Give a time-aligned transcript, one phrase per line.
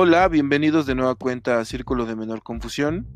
[0.00, 3.08] Hola, bienvenidos de nueva cuenta a Círculo de Menor Confusión.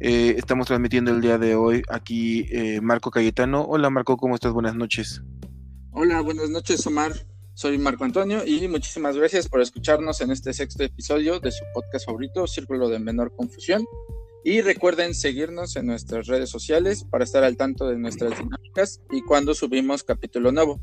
[0.00, 3.62] Eh, estamos transmitiendo el día de hoy aquí eh, Marco Cayetano.
[3.62, 4.52] Hola Marco, ¿cómo estás?
[4.52, 5.22] Buenas noches.
[5.92, 7.14] Hola, buenas noches Omar.
[7.54, 12.04] Soy Marco Antonio y muchísimas gracias por escucharnos en este sexto episodio de su podcast
[12.04, 13.86] favorito, Círculo de Menor Confusión.
[14.44, 19.22] Y recuerden seguirnos en nuestras redes sociales para estar al tanto de nuestras dinámicas y
[19.22, 20.82] cuando subimos capítulo nuevo.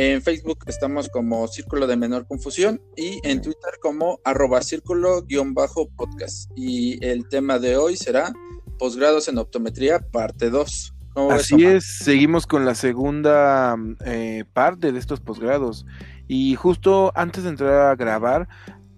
[0.00, 6.52] En Facebook estamos como Círculo de Menor Confusión y en Twitter como arroba círculo-podcast.
[6.54, 8.32] Y el tema de hoy será
[8.78, 10.94] posgrados en optometría, parte 2.
[11.32, 15.84] Así es, seguimos con la segunda eh, parte de estos posgrados.
[16.28, 18.48] Y justo antes de entrar a grabar,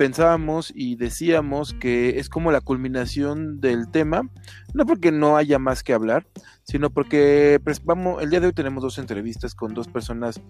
[0.00, 4.22] pensábamos y decíamos que es como la culminación del tema,
[4.72, 6.26] no porque no haya más que hablar,
[6.62, 10.40] sino porque pues, vamos, el día de hoy tenemos dos entrevistas con dos personas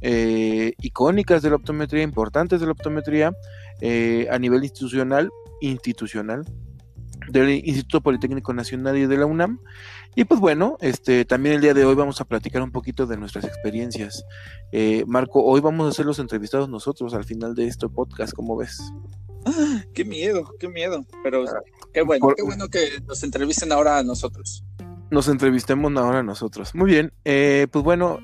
[0.00, 3.32] eh, icónicas de la optometría, importantes de la optometría
[3.80, 5.28] eh, a nivel institucional,
[5.60, 6.44] institucional
[7.30, 9.58] del Instituto Politécnico Nacional y de la UNAM.
[10.14, 13.16] Y pues bueno, este también el día de hoy vamos a platicar un poquito de
[13.16, 14.24] nuestras experiencias.
[14.72, 18.56] Eh, Marco, hoy vamos a ser los entrevistados nosotros al final de este podcast, ¿cómo
[18.56, 18.80] ves?
[19.46, 21.06] Ah, qué miedo, qué miedo.
[21.22, 21.44] Pero
[21.94, 24.64] qué bueno, qué bueno que nos entrevisten ahora a nosotros.
[25.10, 26.74] Nos entrevistemos ahora a nosotros.
[26.74, 28.18] Muy bien, eh, pues bueno,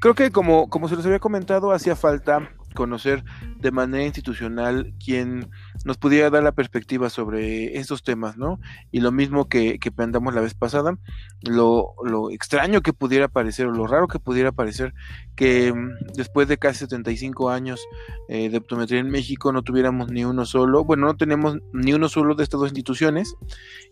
[0.00, 3.24] creo que como, como se les había comentado, hacía falta conocer
[3.58, 5.50] de manera institucional quien
[5.86, 8.58] nos pudiera dar la perspectiva sobre estos temas, ¿no?
[8.90, 10.98] Y lo mismo que, que planteamos la vez pasada,
[11.42, 14.94] lo, lo, extraño que pudiera parecer, o lo raro que pudiera parecer,
[15.36, 17.80] que mm, después de casi 75 años
[18.28, 22.08] eh, de optometría en México no tuviéramos ni uno solo, bueno, no tenemos ni uno
[22.08, 23.36] solo de estas dos instituciones,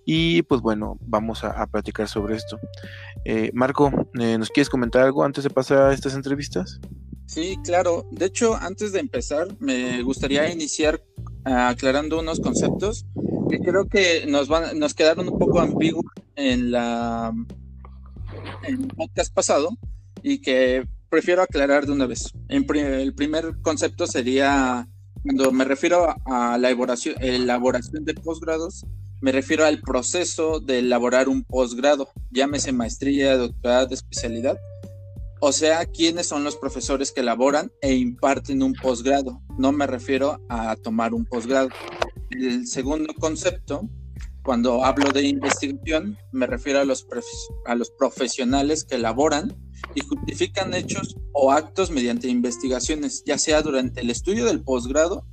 [0.05, 2.59] y pues bueno, vamos a, platicar sobre esto.
[3.25, 6.81] Eh, Marco, eh, ¿nos quieres comentar algo antes de pasar a estas entrevistas?
[7.27, 8.07] Sí, claro.
[8.11, 11.03] De hecho, antes de empezar, me gustaría iniciar
[11.45, 13.07] ah, aclarando unos conceptos
[13.49, 16.05] que creo que nos van, nos quedaron un poco ambiguos
[16.37, 17.33] en la
[18.67, 19.71] en el podcast pasado
[20.23, 22.33] y que prefiero aclarar de una vez.
[22.49, 24.89] el primer concepto sería
[25.23, 28.85] cuando me refiero a la elaboración, elaboración de posgrados,
[29.23, 34.59] me refiero al proceso de elaborar un posgrado, llámese maestría, doctorado, especialidad
[35.41, 39.41] o sea, quiénes son los profesores que elaboran e imparten un posgrado.
[39.59, 41.69] No me refiero a tomar un posgrado.
[42.31, 43.89] El segundo concepto,
[44.43, 47.07] cuando hablo de investigación, me refiero a los,
[47.67, 49.55] a los profesionales que elaboran
[49.95, 55.27] y justifican hechos o actos mediante investigaciones, ya sea durante el estudio del posgrado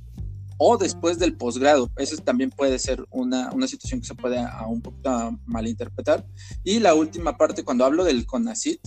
[0.58, 1.90] o después del posgrado.
[1.96, 4.98] Eso también puede ser una, una situación que se puede a un poco
[5.46, 6.24] malinterpretar.
[6.62, 8.80] Y la última parte, cuando hablo del CONACIT,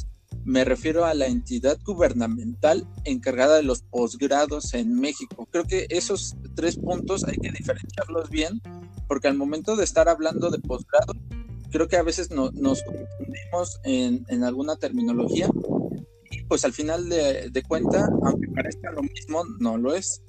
[0.44, 5.47] me refiero a la entidad gubernamental encargada de los posgrados en México.
[5.51, 8.62] Creo que esos tres puntos hay que diferenciarlos bien,
[9.07, 11.13] porque al momento de estar hablando de posgrado,
[11.72, 12.53] creo que a veces nos
[12.84, 15.50] confundimos en, alguna terminología
[16.31, 20.22] y pues al final de, de, cuenta, aunque parezca lo mismo, no lo es.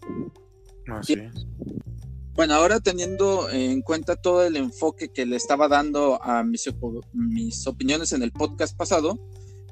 [0.89, 1.17] Así
[2.35, 6.69] Bueno, ahora teniendo en cuenta todo el enfoque que le estaba dando a mis,
[7.13, 9.19] mis opiniones en el podcast pasado,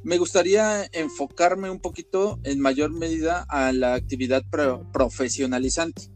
[0.05, 4.45] me gustaría enfocarme un poquito en mayor medida a la actividad
[4.93, 6.11] profesionalizante.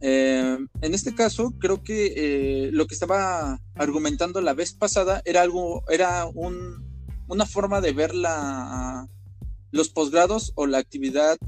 [0.00, 5.40] Eh, en este caso, creo que eh, lo que estaba argumentando la vez pasada era
[5.40, 9.08] algo, era una forma de ver la,
[9.70, 11.38] los posgrados o la actividad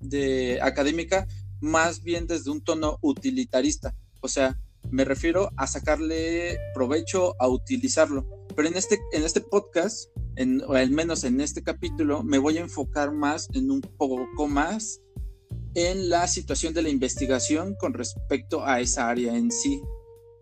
[0.00, 1.26] de, académica
[1.60, 3.94] más bien desde un tono utilitarista.
[4.20, 4.58] O sea,
[4.90, 8.26] me refiero a sacarle provecho, a utilizarlo.
[8.54, 10.10] Pero en este, en este podcast
[10.66, 15.00] o al menos en este capítulo, me voy a enfocar más en un poco más
[15.74, 19.80] en la situación de la investigación con respecto a esa área en sí.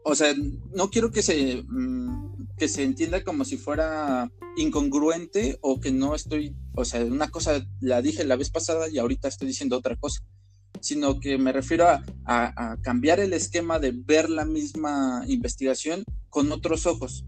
[0.04, 0.34] O sea,
[0.74, 6.14] no quiero que se, mm, que se entienda como si fuera incongruente o que no
[6.14, 9.96] estoy, o sea, una cosa la dije la vez pasada y ahorita estoy diciendo otra
[9.96, 10.22] cosa,
[10.80, 16.50] sino que me refiero a, a cambiar el esquema de ver la misma investigación con
[16.50, 17.24] otros ojos.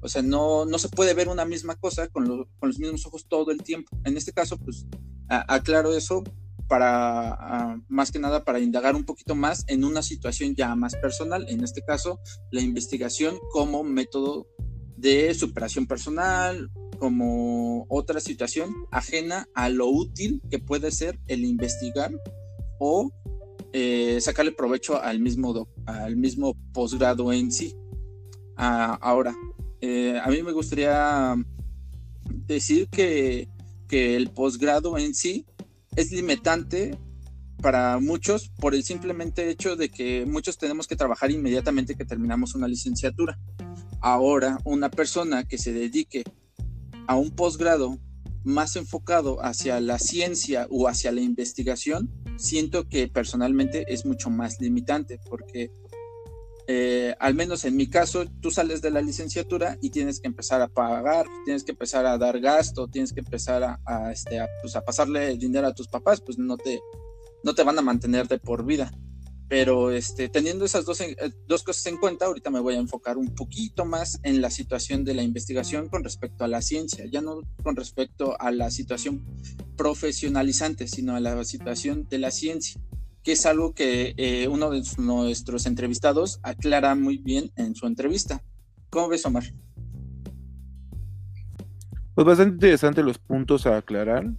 [0.00, 3.50] O sea, no, no se puede ver una misma cosa con, los mismos ojos todo
[3.50, 3.96] el tiempo.
[4.04, 4.86] En este caso, pues
[5.28, 6.24] aclaro eso
[6.68, 11.46] para, más que nada, para indagar un poquito más en una situación ya más personal.
[11.48, 12.20] En este caso,
[12.50, 14.46] la investigación como método
[14.96, 22.12] de superación personal, como otra situación ajena a lo útil que puede ser el investigar
[22.78, 23.10] o
[23.72, 27.74] eh, sacarle provecho al mismo, al mismo posgrado en sí.
[28.56, 29.34] Ah, ahora,
[29.80, 31.34] eh, a mí me gustaría
[32.46, 33.48] decir que,
[33.90, 35.46] el posgrado en sí
[35.96, 36.96] es limitante
[37.60, 42.54] para muchos por el simplemente hecho de que muchos tenemos que trabajar inmediatamente que terminamos
[42.54, 43.36] una licenciatura.
[44.00, 46.22] Ahora, una persona que se dedique
[47.08, 47.98] a un posgrado
[48.44, 54.60] más enfocado hacia la ciencia o hacia la investigación, siento que personalmente es mucho más
[54.60, 55.72] limitante porque
[56.72, 60.62] eh, al menos en mi caso, tú sales de la licenciatura y tienes que empezar
[60.62, 64.84] a pagar, tienes que empezar a dar gasto, tienes que empezar a, este, pues, a
[64.84, 66.78] pasarle dinero a tus papás, pues no te,
[67.42, 68.92] no te van a mantener de por vida.
[69.48, 71.16] Pero este, teniendo esas dos, eh,
[71.48, 75.02] dos cosas en cuenta, ahorita me voy a enfocar un poquito más en la situación
[75.02, 79.26] de la investigación con respecto a la ciencia, ya no con respecto a la situación
[79.76, 82.80] profesionalizante, sino a la situación de la ciencia,
[83.22, 88.42] que es algo que eh, uno de nuestros entrevistados aclara muy bien en su entrevista.
[88.88, 89.44] ¿Cómo ves, Omar?
[92.14, 94.30] Pues bastante interesante los puntos a aclarar.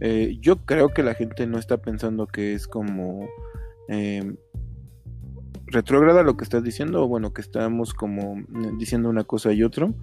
[0.00, 3.28] Eh, yo creo que la gente no está pensando que es como
[3.88, 4.34] eh,
[5.66, 9.62] retrógrada lo que estás diciendo, o bueno, que estamos como eh, diciendo una cosa y
[9.62, 9.94] otro,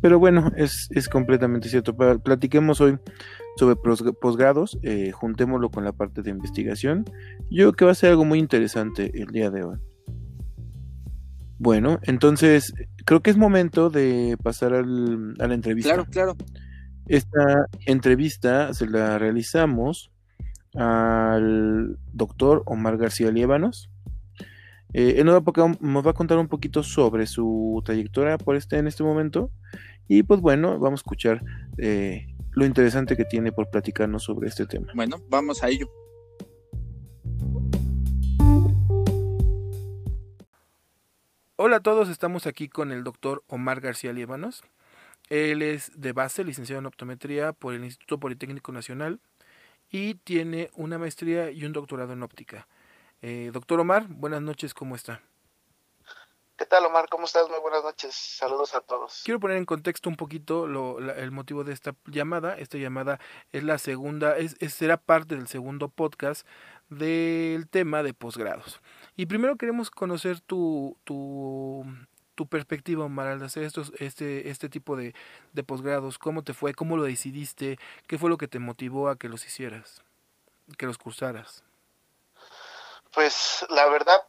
[0.00, 1.96] pero bueno, es, es completamente cierto.
[1.96, 2.98] Platiquemos hoy
[3.56, 7.04] sobre posgrados, eh, juntémoslo con la parte de investigación.
[7.50, 9.78] Yo creo que va a ser algo muy interesante el día de hoy.
[11.58, 12.74] Bueno, entonces
[13.04, 15.94] creo que es momento de pasar al, a la entrevista.
[15.94, 16.36] Claro, claro.
[17.06, 20.10] Esta entrevista se la realizamos
[20.74, 23.90] al doctor Omar García Liévanos.
[24.92, 29.02] Eh, él nos va, a contar un poquito sobre su trayectoria por este, en este
[29.02, 29.50] momento.
[30.06, 31.42] Y pues bueno, vamos a escuchar
[31.78, 34.92] eh, lo interesante que tiene por platicarnos sobre este tema.
[34.94, 35.90] Bueno, vamos a ello.
[41.56, 44.62] Hola a todos, estamos aquí con el doctor Omar García Liévanos.
[45.30, 49.20] Él es de base, licenciado en optometría por el Instituto Politécnico Nacional
[49.90, 52.68] y tiene una maestría y un doctorado en óptica.
[53.22, 55.22] Eh, doctor Omar, buenas noches, ¿cómo está?
[56.56, 57.08] ¿Qué tal, Omar?
[57.08, 57.48] ¿Cómo estás?
[57.48, 58.14] Muy buenas noches.
[58.14, 59.22] Saludos a todos.
[59.24, 62.56] Quiero poner en contexto un poquito lo, el motivo de esta llamada.
[62.56, 63.18] Esta llamada
[63.50, 66.46] es la segunda, es, será parte del segundo podcast
[66.90, 68.80] del tema de posgrados.
[69.16, 71.84] Y primero queremos conocer tu, tu,
[72.36, 75.12] tu perspectiva, Omar, al hacer estos, este, este tipo de,
[75.66, 76.18] posgrados?
[76.18, 76.72] ¿Cómo te fue?
[76.72, 77.78] ¿Cómo lo decidiste?
[78.06, 80.02] ¿Qué fue lo que te motivó a que los hicieras?
[80.78, 81.64] Que los cursaras.
[83.12, 84.20] Pues la verdad,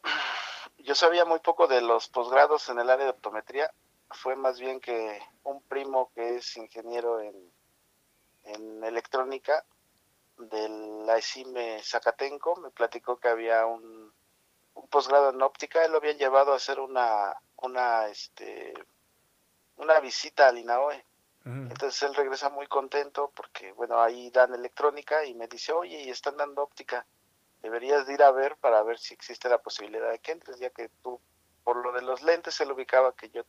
[0.85, 3.71] yo sabía muy poco de los posgrados en el área de optometría.
[4.11, 7.35] Fue más bien que un primo que es ingeniero en,
[8.45, 9.65] en electrónica
[10.37, 10.69] de
[11.05, 14.13] la ECIME Zacatenco me platicó que había un,
[14.73, 15.83] un posgrado en óptica.
[15.83, 17.35] Él lo habían llevado a hacer una
[17.65, 18.73] una, este,
[19.77, 21.03] una visita al INAOE.
[21.47, 26.09] Entonces él regresa muy contento porque, bueno, ahí dan electrónica y me dice, oye, y
[26.09, 27.05] están dando óptica.
[27.65, 30.69] Deberías de ir a ver para ver si existe la posibilidad de que entres, ya
[30.69, 31.19] que tú,
[31.63, 33.41] por lo de los lentes, él ubicaba que yo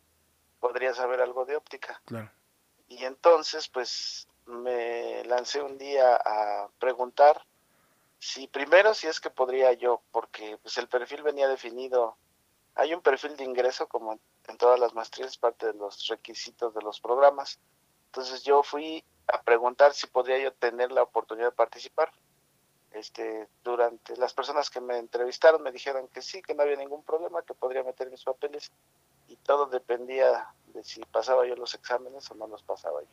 [0.58, 2.00] podría saber algo de óptica.
[2.88, 7.44] Y entonces, pues, me lancé un día a preguntar
[8.18, 12.16] si primero si es que podría yo, porque pues el perfil venía definido
[12.74, 16.80] hay un perfil de ingreso como en todas las maestrías, parte de los requisitos de
[16.82, 17.58] los programas.
[18.06, 22.12] Entonces yo fui a preguntar si podría yo tener la oportunidad de participar.
[22.96, 27.02] Este, durante las personas que me entrevistaron me dijeron que sí, que no había ningún
[27.02, 28.72] problema, que podría meter mis papeles
[29.28, 33.08] y todo dependía de si pasaba yo los exámenes o no los pasaba yo.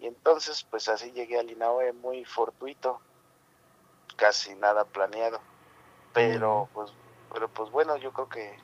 [0.00, 3.00] Y entonces, pues así llegué al INAOE muy fortuito,
[4.16, 5.38] casi nada planeado.
[6.12, 6.92] Pero pues,
[7.32, 8.56] pero pues bueno, yo creo que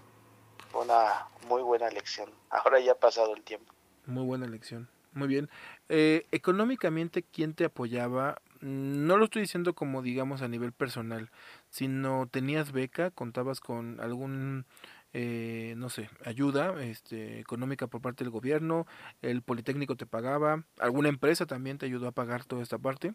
[0.74, 2.28] una muy buena elección.
[2.50, 3.72] Ahora ya ha pasado el tiempo.
[4.06, 4.90] Muy buena elección.
[5.12, 5.48] Muy bien.
[5.88, 8.42] Eh, económicamente, ¿quién te apoyaba?
[8.62, 11.30] No lo estoy diciendo como digamos a nivel personal,
[11.68, 14.64] sino tenías beca, contabas con algún,
[15.12, 18.86] eh, no sé, ayuda este, económica por parte del gobierno,
[19.20, 23.12] el Politécnico te pagaba, alguna empresa también te ayudó a pagar toda esta parte.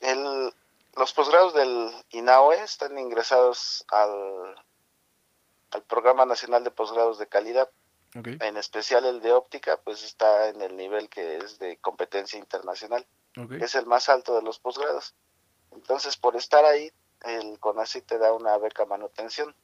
[0.00, 0.52] El,
[0.96, 4.56] los posgrados del INAOE están ingresados al
[5.70, 7.68] al Programa Nacional de Posgrados de Calidad.
[8.24, 13.06] En especial el de óptica, pues está en el nivel que es de competencia internacional.
[13.60, 15.14] Es el más alto de los posgrados.
[15.72, 16.90] Entonces, por estar ahí,
[17.24, 19.54] el CONACYT te da una beca manutención.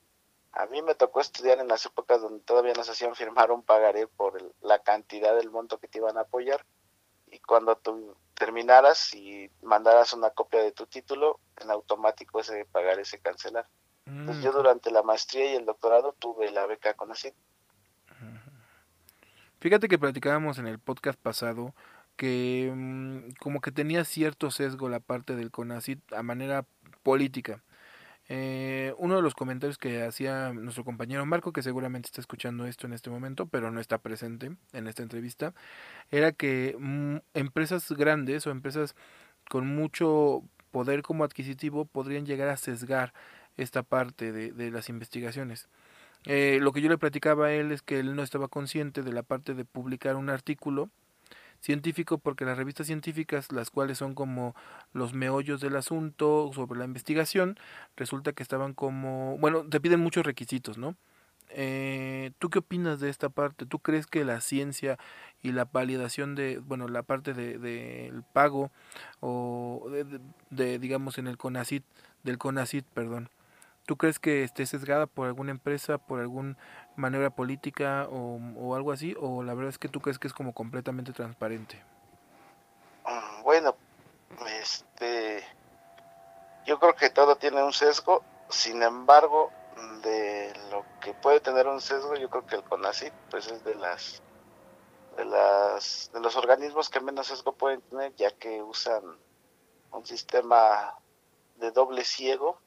[0.52, 4.06] A mí me tocó estudiar en las épocas donde todavía nos hacían firmar un pagaré
[4.06, 6.66] por la cantidad del monto que te iban a apoyar.
[7.30, 13.06] Y cuando tú terminaras y mandaras una copia de tu título, en automático ese pagaré
[13.06, 13.66] se cancelar.
[14.26, 17.32] Pues yo durante la maestría y el doctorado tuve la beca con así
[19.62, 21.72] Fíjate que platicábamos en el podcast pasado
[22.16, 26.66] que mm, como que tenía cierto sesgo la parte del CONACIT a manera
[27.04, 27.62] política.
[28.28, 32.88] Eh, uno de los comentarios que hacía nuestro compañero Marco, que seguramente está escuchando esto
[32.88, 35.54] en este momento, pero no está presente en esta entrevista,
[36.10, 38.96] era que mm, empresas grandes o empresas
[39.48, 40.42] con mucho
[40.72, 43.12] poder como adquisitivo podrían llegar a sesgar
[43.56, 45.68] esta parte de, de las investigaciones.
[46.26, 49.12] Eh, lo que yo le platicaba a él es que él no estaba consciente de
[49.12, 50.88] la parte de publicar un artículo
[51.60, 54.54] científico porque las revistas científicas, las cuales son como
[54.92, 57.56] los meollos del asunto sobre la investigación,
[57.96, 60.96] resulta que estaban como, bueno, te piden muchos requisitos, ¿no?
[61.54, 63.66] Eh, ¿Tú qué opinas de esta parte?
[63.66, 64.98] ¿Tú crees que la ciencia
[65.42, 68.70] y la validación de, bueno, la parte del de, pago
[69.20, 71.84] o de, de, digamos, en el CONACIT,
[72.24, 73.28] del CONACIT, perdón,
[73.86, 76.56] ¿Tú crees que esté sesgada por alguna empresa, por alguna
[76.94, 79.16] manera política o, algo así?
[79.20, 81.82] ¿O la verdad es que tú crees que es como completamente transparente?
[83.04, 83.74] Mm, bueno,
[84.60, 85.42] este,
[86.64, 88.22] yo creo que todo tiene un sesgo.
[88.48, 89.50] Sin embargo,
[90.02, 93.74] de lo que puede tener un sesgo, yo creo que el CONACYT, pues es de
[93.74, 94.22] las
[95.16, 99.02] de las de los organismos que menos sesgo pueden tener, ya que usan
[99.90, 100.94] un sistema
[101.56, 102.58] de doble ciego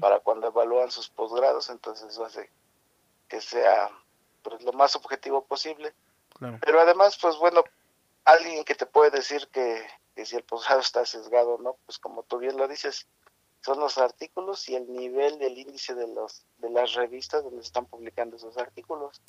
[0.00, 2.50] para cuando evalúan sus posgrados, entonces eso hace
[3.28, 3.90] que sea
[4.42, 5.94] pues, lo más objetivo posible.
[6.60, 7.62] Pero además, pues bueno,
[8.24, 9.86] alguien que te puede decir que,
[10.24, 13.06] si el posgrado está sesgado no, pues como tú bien lo dices,
[13.60, 17.86] son los artículos y el nivel del índice de los de las revistas donde están
[17.86, 19.22] publicando esos artículos.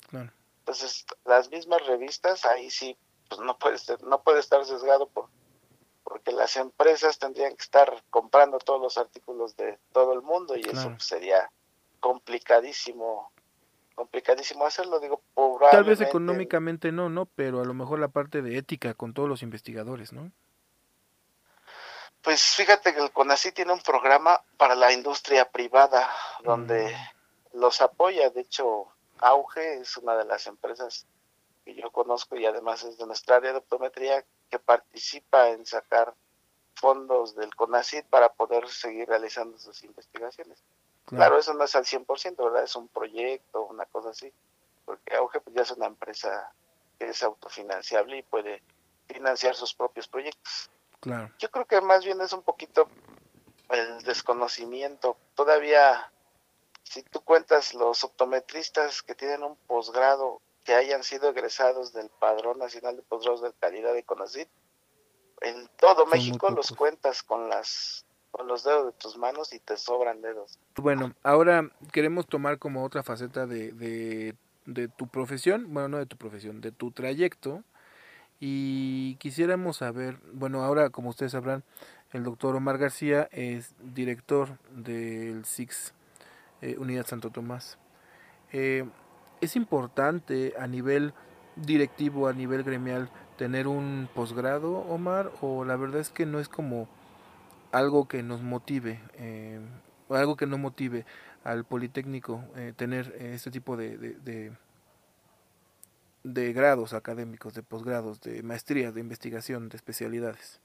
[0.58, 2.96] Entonces, las mismas revistas ahí sí
[3.28, 5.28] pues no puede ser, no puede estar sesgado por
[6.04, 10.60] porque las empresas tendrían que estar comprando todos los artículos de todo el mundo y
[10.60, 11.50] eso sería
[12.00, 13.32] complicadísimo
[13.94, 15.22] complicadísimo hacerlo digo
[15.70, 19.28] tal vez económicamente no no pero a lo mejor la parte de ética con todos
[19.28, 20.30] los investigadores no
[22.24, 26.08] pues fíjate que el CONACI tiene un programa para la industria privada
[26.42, 27.58] donde mm.
[27.58, 28.30] los apoya.
[28.30, 28.86] De hecho
[29.18, 31.06] Auge es una de las empresas
[31.64, 36.14] que yo conozco y además es de nuestra área de optometría que participa en sacar
[36.74, 40.62] fondos del CONACID para poder seguir realizando sus investigaciones.
[41.06, 42.64] Claro, eso no es al 100%, ¿verdad?
[42.64, 44.32] Es un proyecto, una cosa así,
[44.84, 46.52] porque Auge pues, ya es una empresa
[46.98, 48.62] que es autofinanciable y puede
[49.06, 50.70] financiar sus propios proyectos.
[51.00, 51.30] Claro.
[51.38, 52.88] Yo creo que más bien es un poquito
[53.68, 55.16] el desconocimiento.
[55.34, 56.10] Todavía,
[56.82, 62.58] si tú cuentas los optometristas que tienen un posgrado que hayan sido egresados del Padrón
[62.58, 64.48] Nacional de Posgrados de Calidad de CONACYT,
[65.42, 69.76] en todo México los cuentas con las con los dedos de tus manos y te
[69.76, 70.58] sobran dedos.
[70.74, 74.34] Bueno, ahora queremos tomar como otra faceta de, de,
[74.66, 77.62] de tu profesión, bueno, no de tu profesión, de tu trayecto,
[78.40, 81.62] y quisiéramos saber, bueno, ahora como ustedes sabrán,
[82.12, 85.94] el doctor Omar García es director del SIX
[86.60, 87.78] eh, Unidad Santo Tomás.
[88.52, 88.84] Eh,
[89.40, 91.14] es importante a nivel
[91.56, 96.48] directivo, a nivel gremial, tener un posgrado, Omar, o la verdad es que no es
[96.48, 96.88] como
[97.72, 99.60] algo que nos motive, eh,
[100.08, 101.04] o algo que no motive
[101.42, 104.52] al Politécnico eh, tener este tipo de, de,
[106.22, 110.60] de, grados académicos, de posgrados, de maestrías, de investigación, de especialidades.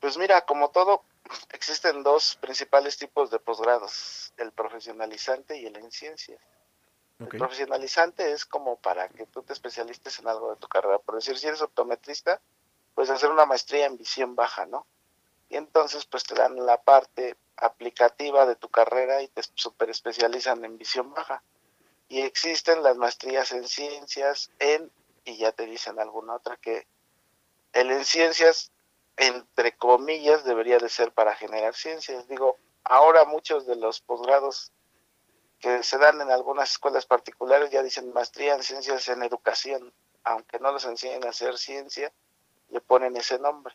[0.00, 1.02] Pues mira, como todo,
[1.50, 6.40] existen dos principales tipos de posgrados, el profesionalizante y el en ciencias.
[7.18, 10.98] El profesionalizante es como para que tú te especialistes en algo de tu carrera.
[10.98, 12.40] Por decir, si eres optometrista,
[12.94, 14.86] puedes hacer una maestría en visión baja, ¿no?
[15.48, 20.64] Y entonces pues te dan la parte aplicativa de tu carrera y te super especializan
[20.64, 21.42] en visión baja.
[22.08, 24.92] Y existen las maestrías en ciencias, en,
[25.24, 26.86] y ya te dicen alguna otra que
[27.72, 28.72] el en ciencias,
[29.16, 32.28] entre comillas, debería de ser para generar ciencias.
[32.28, 34.72] Digo, ahora muchos de los posgrados
[35.58, 39.92] que se dan en algunas escuelas particulares, ya dicen maestría en ciencias en educación,
[40.24, 42.12] aunque no los enseñen a hacer ciencia,
[42.68, 43.74] le ponen ese nombre.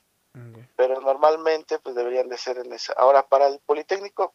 [0.77, 2.93] Pero normalmente pues deberían de ser en esa.
[2.93, 4.33] Ahora, para el Politécnico,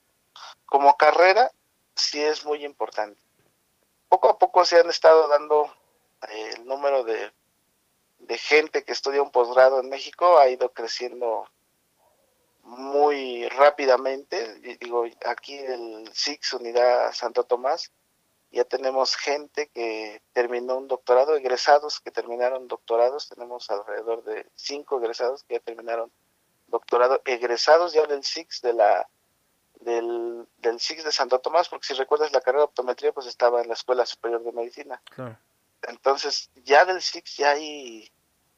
[0.67, 1.51] como carrera,
[1.95, 3.21] sí es muy importante.
[4.09, 5.75] Poco a poco se han estado dando
[6.29, 7.33] eh, el número de,
[8.19, 11.49] de gente que estudia un posgrado en México, ha ido creciendo
[12.67, 14.55] muy rápidamente.
[14.81, 17.93] Digo, aquí el SIX Unidad Santo Tomás,
[18.51, 24.99] ya tenemos gente que terminó un doctorado, egresados que terminaron doctorados, tenemos alrededor de cinco
[24.99, 26.11] egresados que ya terminaron
[26.67, 29.09] doctorado, egresados ya del SIX de la
[29.81, 33.61] del, del SIX de Santo Tomás, porque si recuerdas la carrera de optometría, pues estaba
[33.61, 35.01] en la Escuela Superior de Medicina.
[35.83, 38.11] Entonces, ya del SIX ya hay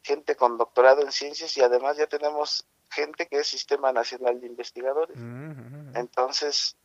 [0.03, 4.47] gente con doctorado en ciencias y además ya tenemos gente que es Sistema Nacional de
[4.47, 5.16] Investigadores.
[5.95, 6.76] Entonces,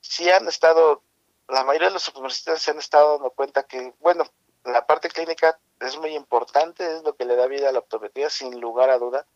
[0.00, 1.02] sí han estado,
[1.48, 4.24] la mayoría de los universitarios se han estado dando cuenta que, bueno,
[4.64, 8.30] la parte clínica es muy importante, es lo que le da vida a la optometría,
[8.30, 9.26] sin lugar a duda.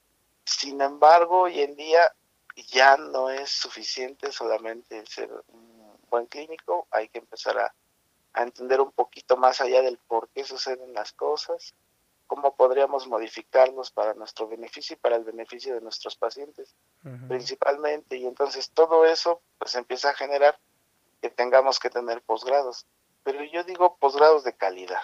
[0.45, 2.13] Sin embargo, hoy en día
[2.69, 7.75] ya no es suficiente solamente ser un buen clínico, hay que empezar a,
[8.35, 11.75] a entender un poquito más allá del por qué suceden las cosas,
[12.27, 16.75] cómo podríamos modificarlos para nuestro beneficio y para el beneficio de nuestros pacientes
[17.29, 18.17] principalmente.
[18.17, 20.59] Y entonces todo eso pues empieza a generar
[21.21, 22.87] que tengamos que tener posgrados.
[23.23, 25.03] Pero yo digo posgrados de calidad.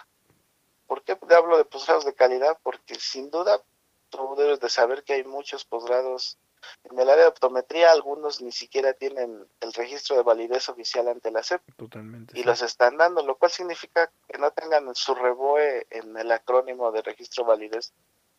[0.87, 2.59] ¿Por qué hablo de posgrados de calidad?
[2.63, 3.63] Porque sin duda
[4.09, 6.39] tú debes de saber que hay muchos posgrados
[6.85, 11.31] en el área de optometría, algunos ni siquiera tienen el registro de validez oficial ante
[11.31, 11.63] la SEP.
[11.77, 12.39] Totalmente.
[12.39, 16.93] Y los están dando, lo cual significa que no tengan su reboe en el acrónimo
[16.93, 17.93] de registro de validez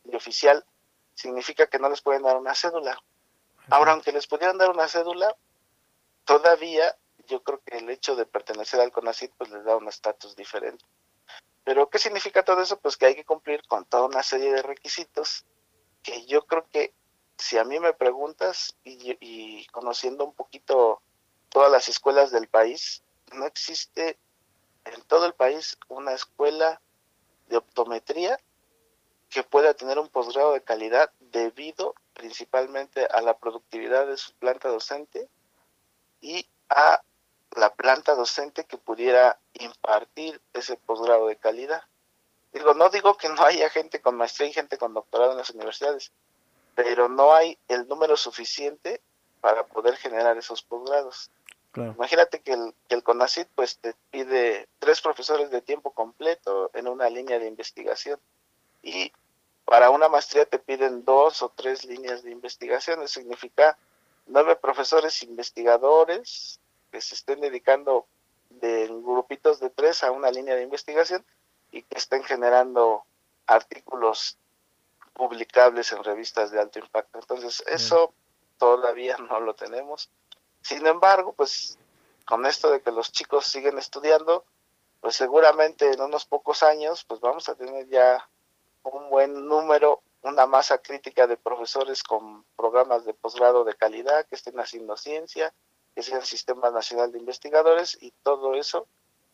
[0.04, 0.64] y oficial,
[1.14, 2.98] significa que no les pueden dar una cédula.
[3.68, 5.36] Ahora, aunque les pudieran dar una cédula,
[6.24, 6.96] todavía
[7.26, 10.84] yo creo que el hecho de pertenecer al CONACYT pues les da un estatus diferente.
[11.64, 12.80] Pero ¿qué significa todo eso?
[12.80, 15.44] Pues que hay que cumplir con toda una serie de requisitos
[16.02, 16.94] que yo creo que
[17.40, 21.00] si a mí me preguntas y, conociendo un poquito
[21.48, 24.18] todas las escuelas del país, no existe
[24.84, 26.80] en todo el país una escuela
[27.48, 28.38] de optometría
[29.28, 34.68] que pueda tener un posgrado de calidad debido principalmente a la productividad de su planta
[34.68, 35.28] docente
[36.20, 37.02] y a
[37.56, 41.82] la planta docente que pudiera impartir ese posgrado de calidad.
[42.52, 45.50] Digo, no digo que no haya gente con maestría y gente con doctorado en las
[45.50, 46.12] universidades,
[46.74, 49.00] pero no hay el número suficiente
[49.40, 51.30] para poder generar esos posgrados.
[51.74, 56.88] Imagínate que el, que el CONACIT pues te pide tres profesores de tiempo completo en
[56.88, 58.18] una línea de investigación.
[58.82, 59.12] Y
[59.64, 63.78] para una maestría te piden dos o tres líneas de investigación, eso significa
[64.26, 68.06] nueve profesores investigadores que se estén dedicando
[68.48, 71.24] de grupitos de tres a una línea de investigación
[71.70, 73.04] y que estén generando
[73.46, 74.38] artículos
[75.20, 77.18] publicables en revistas de alto impacto.
[77.18, 78.14] Entonces, eso
[78.56, 80.08] todavía no lo tenemos.
[80.62, 81.78] Sin embargo, pues
[82.24, 84.46] con esto de que los chicos siguen estudiando,
[85.02, 88.26] pues seguramente en unos pocos años, pues vamos a tener ya
[88.82, 94.36] un buen número, una masa crítica de profesores con programas de posgrado de calidad que
[94.36, 95.52] estén haciendo ciencia,
[95.94, 98.86] que sea el Sistema Nacional de Investigadores y todo eso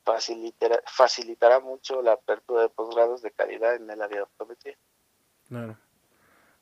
[0.04, 4.76] facilitará, facilitará mucho la apertura de posgrados de calidad en el área de optometría.
[5.48, 5.78] Claro.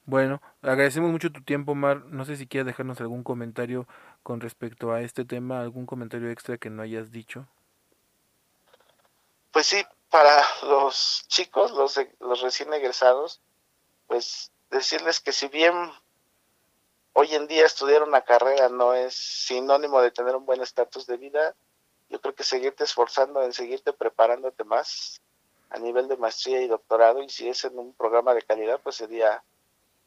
[0.07, 2.05] Bueno, agradecemos mucho tu tiempo, Mar.
[2.07, 3.87] No sé si quieres dejarnos algún comentario
[4.23, 7.47] con respecto a este tema, algún comentario extra que no hayas dicho.
[9.51, 13.41] Pues sí, para los chicos, los, los recién egresados,
[14.07, 15.75] pues decirles que si bien
[17.15, 21.17] hoy en día estudiar una carrera no es sinónimo de tener un buen estatus de
[21.17, 21.55] vida,
[22.11, 25.23] yo creo que seguirte esforzando en seguirte preparándote más
[25.75, 28.95] a nivel de maestría y doctorado y si es en un programa de calidad, pues
[28.95, 29.43] sería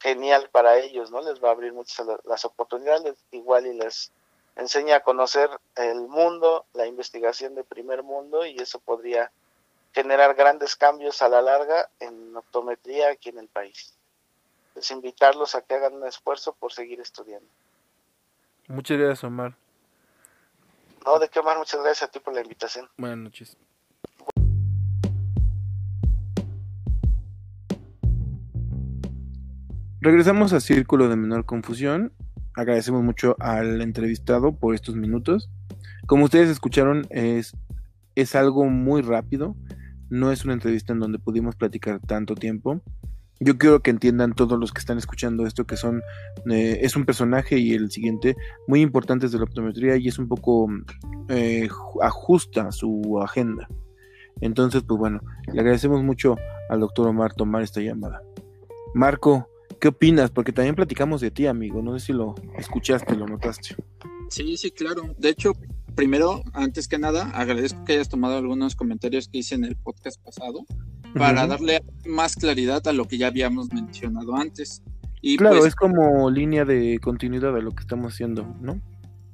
[0.00, 1.20] genial para ellos, ¿no?
[1.20, 4.10] Les va a abrir muchas las oportunidades, igual y les
[4.56, 9.30] enseña a conocer el mundo, la investigación de primer mundo y eso podría
[9.92, 13.94] generar grandes cambios a la larga en optometría aquí en el país.
[14.74, 17.48] Es invitarlos a que hagan un esfuerzo por seguir estudiando.
[18.68, 19.54] Muchas gracias, Omar.
[21.04, 22.88] No, de qué, Omar, muchas gracias a ti por la invitación.
[22.96, 23.56] Buenas noches.
[30.00, 32.12] Regresamos a Círculo de Menor Confusión.
[32.54, 35.50] Agradecemos mucho al entrevistado por estos minutos.
[36.06, 37.56] Como ustedes escucharon, es,
[38.14, 39.56] es algo muy rápido.
[40.08, 42.80] No es una entrevista en donde pudimos platicar tanto tiempo.
[43.40, 46.00] Yo quiero que entiendan todos los que están escuchando esto que son
[46.48, 48.36] eh, es un personaje y el siguiente
[48.68, 50.68] muy importantes de la optometría y es un poco
[51.28, 51.68] eh,
[52.02, 53.68] ajusta su agenda.
[54.40, 55.20] Entonces, pues bueno,
[55.52, 56.36] le agradecemos mucho
[56.70, 58.22] al doctor Omar tomar esta llamada.
[58.94, 59.48] Marco,
[59.80, 60.30] ¿Qué opinas?
[60.30, 61.82] Porque también platicamos de ti, amigo.
[61.82, 63.76] No sé si lo escuchaste, lo notaste.
[64.28, 65.14] Sí, sí, claro.
[65.18, 65.52] De hecho,
[65.94, 70.22] primero, antes que nada, agradezco que hayas tomado algunos comentarios que hice en el podcast
[70.22, 70.64] pasado
[71.14, 74.82] para darle más claridad a lo que ya habíamos mencionado antes.
[75.20, 78.80] Y claro, pues es como línea de continuidad de lo que estamos haciendo, ¿no?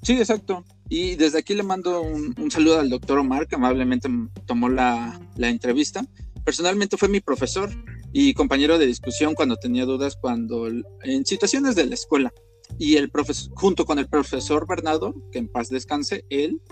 [0.03, 0.65] Sí, exacto.
[0.89, 4.09] Y desde aquí le mando un, saludo al doctor Omar, que amablemente
[4.47, 6.05] tomó la, la entrevista.
[6.45, 7.71] Personalmente fue mi profesor
[8.15, 10.69] y compañero de discusión cuando tenía dudas cuando
[11.03, 12.33] en situaciones de la escuela.
[12.79, 16.63] Y el profesor junto con el profesor Bernardo que en paz descanse él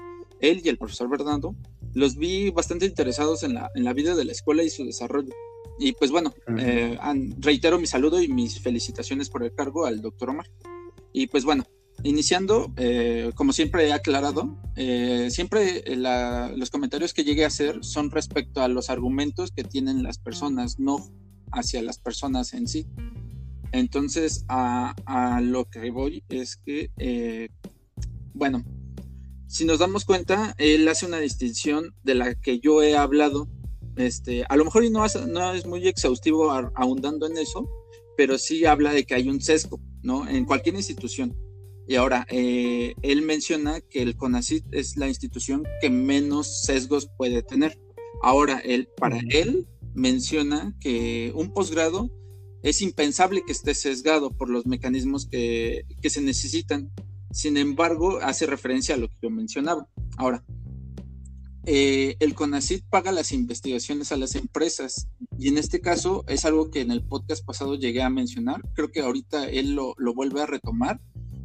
[0.43, 1.55] él y el profesor Bernardo
[1.95, 5.33] los vi bastante interesados en la, en la vida de la escuela y su desarrollo.
[5.79, 6.99] Y pues bueno, eh,
[7.39, 10.51] reitero mi saludo y mis felicitaciones por el cargo al doctor Omar.
[11.13, 11.65] Y pues bueno,
[12.03, 15.83] iniciando, eh, como siempre he aclarado, eh, siempre
[16.57, 20.79] los comentarios que llegué a hacer son respecto a los argumentos que tienen las personas,
[20.79, 20.99] no
[21.53, 22.87] hacia las personas en sí.
[23.73, 27.51] Entonces, a, a lo que voy es que,
[28.35, 28.65] bueno,
[29.53, 33.49] si nos damos cuenta, él hace una distinción de la que yo he hablado.
[33.97, 37.69] Este, a lo mejor no, no es muy exhaustivo ahondando en eso,
[38.17, 40.27] pero sí habla de que hay un sesgo, ¿no?
[40.27, 41.37] En cualquier institución.
[41.87, 47.43] Y ahora, eh, él menciona que el CONACIT es la institución que menos sesgos puede
[47.43, 47.79] tener.
[48.23, 52.11] Ahora, él, para él, menciona que un posgrado
[52.63, 56.93] es impensable que esté sesgado por los mecanismos que, que se necesitan
[57.33, 59.89] sin embargo, hace referencia a lo que yo mencionaba.
[60.19, 60.45] Ahora,
[61.65, 66.71] eh, el CONACIT paga las investigaciones a las empresas y en este caso es algo
[66.71, 68.61] que en el podcast pasado llegué a mencionar.
[68.75, 71.01] Creo que ahorita él lo, vuelve a retomar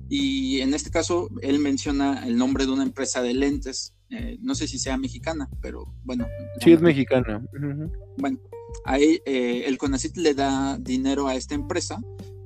[0.10, 3.94] y en este caso él menciona el nombre de una empresa de lentes.
[4.10, 6.28] Eh, no sé si sea mexicana, pero bueno.
[6.64, 7.46] Sí, es mexicana.
[8.18, 8.40] Bueno,
[8.86, 12.02] ahí eh, el CONACIT le da dinero a esta empresa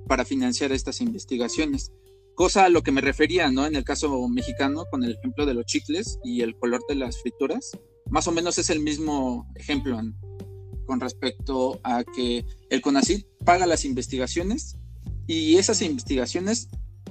[0.08, 1.92] para financiar estas investigaciones.
[2.36, 3.66] Cosa a lo que me refería, ¿no?
[3.66, 7.22] En el caso mexicano, con el ejemplo de los chicles y el color de las
[7.22, 7.72] frituras,
[8.10, 10.00] más o menos es el mismo ejemplo
[10.86, 14.78] con respecto a que el CONACID paga las investigaciones
[15.28, 16.68] y esas investigaciones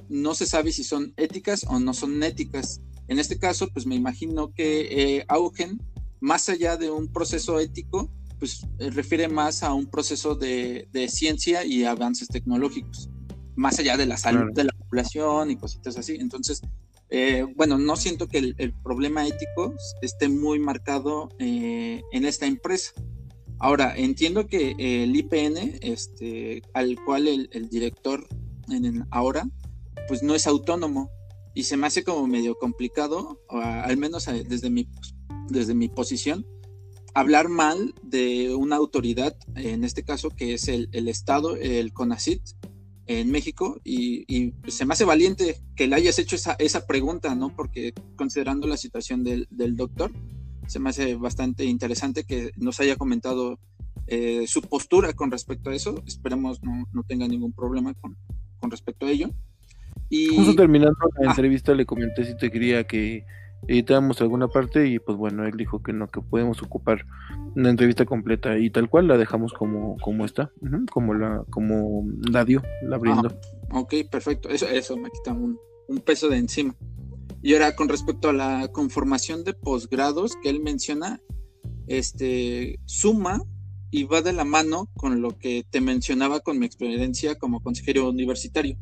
[0.09, 2.81] no se sabe si son éticas o no son éticas.
[3.07, 5.81] En este caso, pues me imagino que eh, Augen,
[6.19, 11.65] más allá de un proceso ético, pues eh, refiere más a un proceso de ciencia
[11.65, 13.09] y avances tecnológicos
[13.55, 16.15] más allá de la salud de la población y cositas así.
[16.19, 16.61] Entonces,
[17.09, 22.93] eh, bueno, no siento que el, problema ético esté muy marcado eh, en esta empresa.
[23.59, 28.27] Ahora, entiendo que el IPN, este, al cual el, director
[28.69, 29.47] en, ahora,
[30.07, 31.11] pues no es autónomo
[31.53, 34.87] y se me hace como medio complicado, al menos eh, desde mi,
[35.49, 36.45] desde mi posición,
[37.13, 42.41] hablar mal de una autoridad, en este caso que es el, el Estado, el CONACIT,
[43.19, 47.53] en México y, se me hace valiente que le hayas hecho esa, esa pregunta, ¿no?
[47.55, 50.11] Porque considerando la situación del, del, doctor,
[50.67, 53.59] se me hace bastante interesante que nos haya comentado
[54.07, 56.01] eh, su postura con respecto a eso.
[56.05, 58.17] Esperemos no, no tenga ningún problema con,
[58.59, 59.29] con respecto a ello.
[60.11, 60.35] Y...
[60.35, 61.29] Justo terminando la ah.
[61.31, 63.25] entrevista le comenté si te quería que
[63.67, 67.05] editáramos alguna parte y pues bueno, él dijo que no, que podemos ocupar
[67.55, 70.51] una entrevista completa y tal cual la dejamos como, como está,
[70.91, 73.39] como la, como la dio, la brindó.
[73.71, 75.57] ok, perfecto, eso, eso me quita un,
[76.05, 76.75] peso de encima.
[77.41, 81.19] Y ahora con respecto a la conformación de posgrados que él menciona,
[81.87, 83.41] este suma
[83.89, 88.09] y va de la mano con lo que te mencionaba con mi experiencia como consejero
[88.09, 88.77] universitario.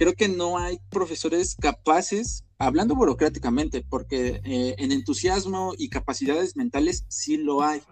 [0.00, 7.04] Creo que no hay profesores capaces hablando burocráticamente, porque eh, en entusiasmo y capacidades mentales
[7.08, 7.82] sí lo hay.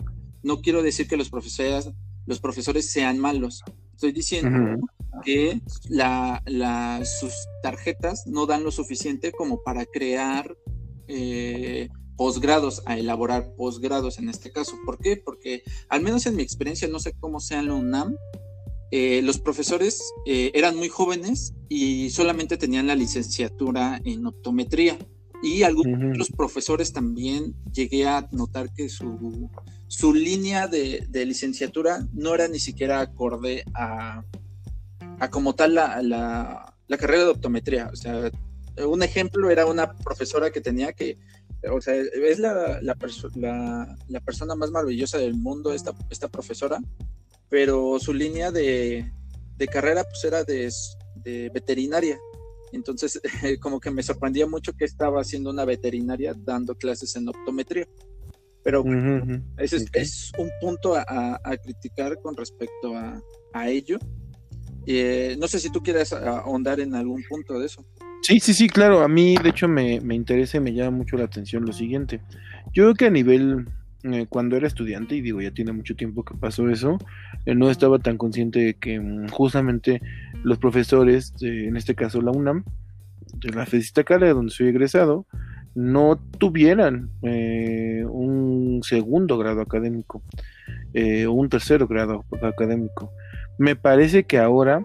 [0.42, 1.90] No quiero decir que los profesores,
[2.24, 3.62] los profesores sean malos.
[3.92, 4.88] Estoy diciendo
[5.22, 10.56] que la, sus tarjetas no dan lo suficiente como para crear
[11.08, 14.78] eh, posgrados, a elaborar posgrados en este caso.
[14.86, 15.18] ¿Por qué?
[15.22, 18.16] Porque al menos en mi experiencia, no sé cómo sea en la UNAM,
[18.90, 24.98] eh, los profesores eh, eran muy jóvenes y solamente tenían la licenciatura en optometría.
[25.42, 29.48] Y algunos profesores también llegué a notar que su,
[29.86, 34.24] su línea de, licenciatura no era ni siquiera acorde a,
[35.20, 37.88] a como tal la, la, carrera de optometría.
[37.92, 38.32] O sea,
[38.84, 41.18] un ejemplo era una profesora que tenía que,
[41.70, 42.96] o sea, es la, la,
[44.08, 46.80] la persona más maravillosa del mundo, esta, esta profesora,
[47.48, 49.10] pero su línea de,
[49.70, 52.18] carrera pues era de, veterinaria.
[52.72, 53.20] Entonces,
[53.60, 57.86] como que me sorprendía mucho que estaba haciendo una veterinaria dando clases en optometría.
[58.62, 58.84] Pero
[59.56, 63.98] ese es, un punto a, criticar con respecto a, ello.
[64.86, 67.84] Eh, no sé si tú quieres ahondar en algún punto de eso.
[68.22, 69.00] Sí, sí, sí, claro.
[69.00, 72.20] A mí, de hecho, me, me interesa y me llama mucho la atención lo siguiente.
[72.74, 73.66] Yo creo que a nivel
[74.14, 76.98] eh, cuando era estudiante, y digo, ya tiene mucho tiempo que pasó eso,
[77.46, 80.00] eh, no estaba tan consciente de que mm, justamente
[80.42, 82.64] los profesores, en este caso la UNAM,
[83.34, 85.26] de la Fedistacala, donde soy egresado,
[85.74, 90.22] no tuvieran eh, un segundo grado académico
[90.94, 93.12] o un tercer grado académico.
[93.58, 94.82] Me parece que ahora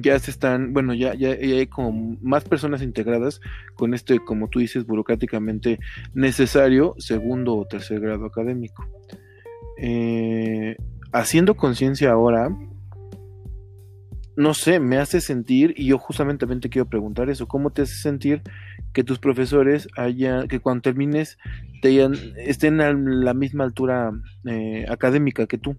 [0.00, 3.40] ya se están, bueno, ya, ya, hay como más personas integradas
[3.74, 5.78] con este, como tú dices, burocráticamente
[6.14, 8.86] necesario segundo o tercer grado académico.
[9.78, 10.76] Eh,
[11.12, 12.50] haciendo conciencia ahora,
[14.36, 17.82] no sé, me hace sentir, y yo justamente también te quiero preguntar eso, ¿cómo te
[17.82, 18.42] hace sentir
[18.92, 21.38] que tus profesores hayan, que cuando termines
[21.82, 24.12] te estén a la misma altura
[24.46, 25.76] eh, académica que tú?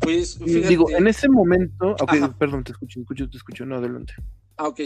[0.00, 1.96] Pues digo, en ese momento,
[2.38, 4.14] perdón, te escucho, te escucho, te escucho, no, adelante.
[4.56, 4.80] Ah, ok.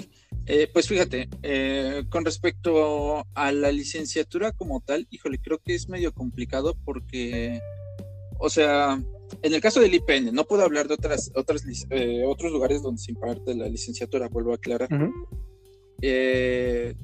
[0.46, 5.88] Eh, pues fíjate, eh, con respecto a la licenciatura como tal, híjole, creo que es
[5.88, 7.60] medio complicado porque,
[8.38, 9.00] o sea,
[9.42, 13.00] en el caso del IPN, no puedo hablar de otras, otras eh, otros lugares donde
[13.00, 14.88] se imparte la licenciatura, vuelvo a aclarar.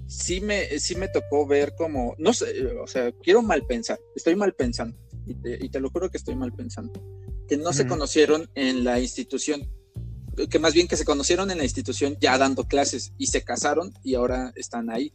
[0.06, 4.34] sí, me, sí me tocó ver como, no sé, o sea, quiero mal pensar, estoy
[4.34, 6.92] mal pensando, y te, y te lo juro que estoy mal pensando,
[7.48, 9.68] que no se conocieron en la institución
[10.50, 13.92] que más bien que se conocieron en la institución ya dando clases y se casaron
[14.04, 15.14] y ahora están ahí.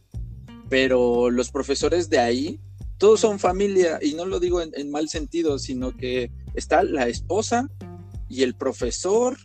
[0.68, 2.60] Pero los profesores de ahí,
[2.98, 7.68] todos son familia y no lo digo en, mal sentido, sino que está la esposa
[8.28, 9.38] y el profesor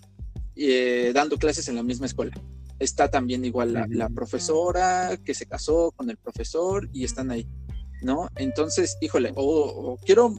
[0.55, 2.33] eh, dando clases en la misma escuela.
[2.79, 7.47] Está también igual la, profesora que se casó con el profesor y están ahí.
[8.01, 8.29] ¿No?
[8.35, 10.33] Entonces, híjole, o, quiero,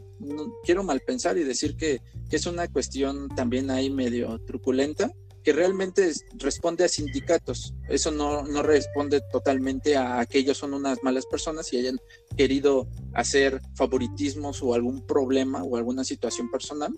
[0.65, 5.11] quiero mal pensar y decir que, que, es una cuestión también ahí medio truculenta,
[5.43, 7.75] que realmente responde a sindicatos.
[7.89, 11.99] Eso no, no responde totalmente a que ellos son unas malas personas y hayan
[12.37, 16.95] querido hacer favoritismos o algún problema o alguna situación personal,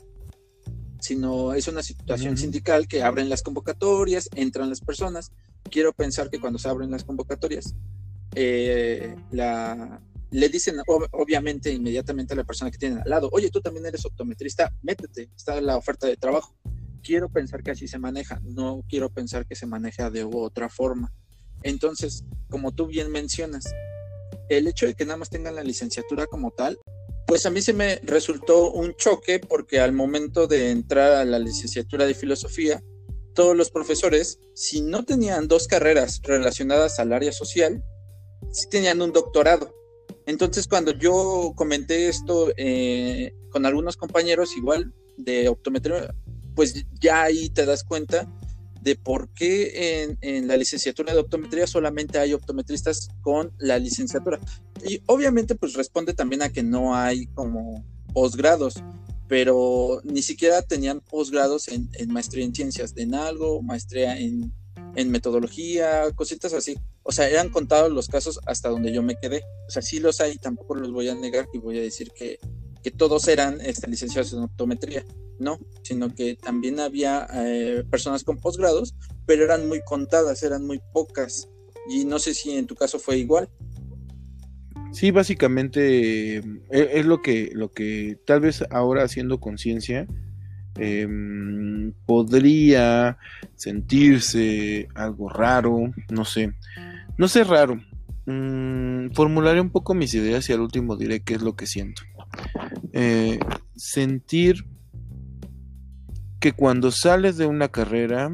[1.01, 5.33] sino es una situación sindical que abren las convocatorias, entran las personas.
[5.63, 7.75] Quiero pensar que cuando se abren las convocatorias,
[8.35, 13.61] eh, la, le dicen obviamente inmediatamente a la persona que tiene al lado, oye, tú
[13.61, 16.57] también eres optometrista, métete, está la oferta de trabajo
[17.03, 21.13] quiero pensar que así se maneja, no quiero pensar que se maneja de otra forma.
[21.63, 23.65] Entonces, como tú bien mencionas,
[24.49, 26.79] el hecho de que nada más tengan la licenciatura como tal,
[27.27, 31.39] pues a mí se me resultó un choque porque al momento de entrar a la
[31.39, 32.83] licenciatura de filosofía,
[33.35, 37.85] todos los profesores, si no tenían dos carreras relacionadas al área social,
[38.51, 39.73] sí tenían un doctorado.
[40.31, 46.15] Entonces, cuando yo comenté esto eh, con algunos compañeros, igual de optometría,
[46.55, 48.33] pues ya ahí te das cuenta
[48.81, 54.39] de por qué en, la licenciatura de optometría solamente hay optometristas con la licenciatura.
[54.89, 58.75] Y obviamente pues responde también a que no hay como posgrados,
[59.27, 64.55] pero ni siquiera tenían posgrados en, maestría en ciencias en algo, maestría en,
[64.95, 66.79] en, metodología, cositas así.
[67.03, 69.43] O sea, eran contados los casos hasta donde yo me quedé.
[69.67, 72.39] O sea, sí los hay, tampoco los voy a negar y voy a decir que,
[72.83, 75.05] que todos eran este, licenciados en optometría
[75.41, 78.95] no, sino que también había eh, personas con posgrados,
[79.27, 81.49] pero eran muy contadas, eran muy pocas.
[81.89, 83.49] Y no sé si en tu caso fue igual.
[84.93, 90.07] Sí, básicamente eh, es lo que, lo que tal vez ahora haciendo conciencia
[90.77, 93.19] em, podría
[93.57, 96.53] sentirse algo raro, no sé,
[97.21, 97.79] no sé raro.
[98.25, 102.01] Mm, formularé un poco mis ideas y al último diré qué es lo que siento.
[102.95, 103.39] Eh,
[103.77, 104.65] sentir
[106.41, 108.31] que cuando sales de una carrera,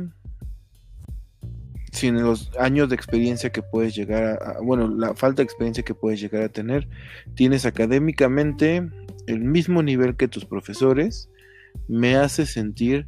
[1.91, 5.95] sin los años de experiencia que puedes llegar a, bueno, la falta de experiencia que
[5.95, 6.89] puedes llegar a tener,
[7.35, 8.89] tienes académicamente
[9.27, 11.29] el mismo nivel que tus profesores,
[11.89, 13.05] me hace sentir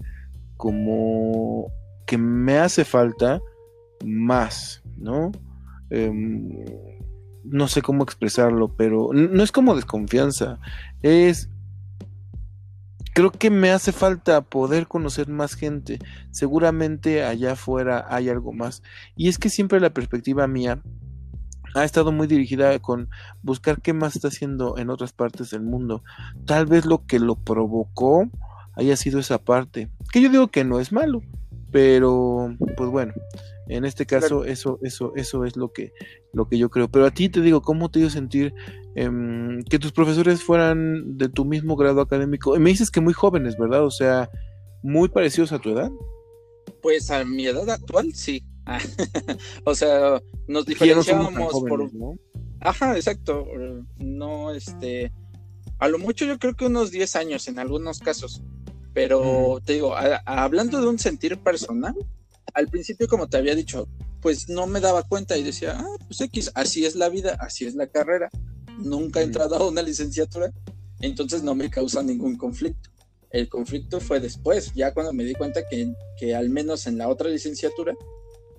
[0.56, 1.70] como
[2.04, 3.40] que me hace falta
[4.04, 5.30] más, ¿no?
[5.90, 6.64] Em,
[7.44, 10.58] no sé cómo expresarlo, pero no es como desconfianza,
[11.02, 11.48] es
[13.18, 15.98] creo que me hace falta poder conocer más gente.
[16.30, 18.84] Seguramente allá afuera hay algo más.
[19.16, 20.80] Y es que siempre la perspectiva mía
[21.74, 23.08] ha estado muy dirigida con
[23.42, 26.04] buscar qué más está haciendo en otras partes del mundo.
[26.46, 28.30] Tal vez lo que lo provocó
[28.76, 29.90] haya sido esa parte.
[30.12, 31.22] Que yo digo que no es malo.
[31.72, 33.14] Pero, pues bueno,
[33.68, 35.92] en este caso, eso, eso, eso es lo que,
[36.32, 36.88] lo que yo creo.
[36.88, 38.54] Pero a ti te digo, ¿cómo te dio sentir
[38.94, 42.58] em, que tus profesores fueran de tu mismo grado académico?
[42.58, 43.84] Me dices que muy jóvenes, ¿verdad?
[43.84, 44.30] O sea,
[44.82, 45.90] muy parecidos a tu edad.
[46.82, 48.42] Pues a mi edad actual, sí.
[49.64, 51.90] o sea, nos diferenciábamos por.
[52.60, 53.46] Ajá, exacto.
[53.98, 55.12] No, este.
[55.78, 58.42] A lo mucho yo creo que unos 10 años en algunos casos.
[58.94, 61.94] Pero te digo, hablando de un sentir personal,
[62.54, 63.88] al principio, como te había dicho,
[64.20, 67.66] pues no me daba cuenta y decía, ah, pues X, así es la vida, así
[67.66, 68.30] es la carrera.
[68.78, 70.52] Nunca he entrado a una licenciatura,
[71.00, 72.90] entonces no me causa ningún conflicto.
[73.30, 77.08] El conflicto fue después, ya cuando me di cuenta que, que al menos en la
[77.08, 77.94] otra licenciatura,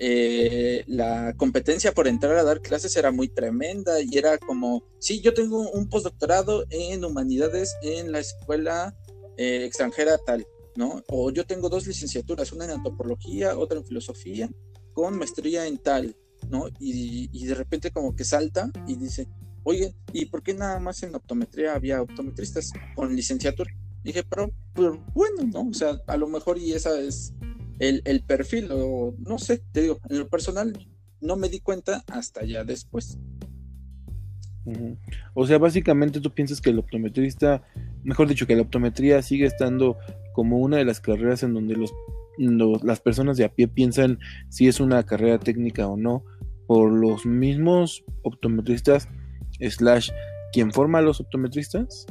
[0.01, 5.19] eh, la competencia por entrar a dar clases era muy tremenda y era como, sí,
[5.19, 8.95] yo tengo un postdoctorado en humanidades en la escuela
[9.35, 10.47] eh, extranjera tal,
[10.79, 11.03] ¿no?
[11.09, 14.49] O yo tengo dos licenciaturas, una en antropología, otra en filosofía,
[14.93, 16.15] con maestría en tal,
[16.49, 16.69] ¿no?
[16.79, 19.27] Y, y de repente como que salta y dice,
[19.63, 23.69] oye, ¿y por qué nada más en optometría había optometristas con licenciatura?
[24.03, 24.53] dije, pero,
[25.13, 25.69] bueno, ¿no?
[25.69, 27.33] O sea, a lo mejor y esa es
[27.79, 30.73] el, el, perfil, o no sé, te digo, en lo personal
[31.19, 33.17] no me di cuenta hasta ya después.
[35.33, 37.63] O sea, básicamente tú piensas que el optometrista,
[38.03, 39.97] mejor dicho, que la optometría sigue estando
[40.39, 41.93] como una de las carreras en donde los,
[42.81, 46.23] las personas de a pie piensan si es una carrera técnica o no,
[46.65, 49.09] por los mismos optometristas
[49.59, 50.11] slash
[50.53, 52.05] quien forma a los optometristas?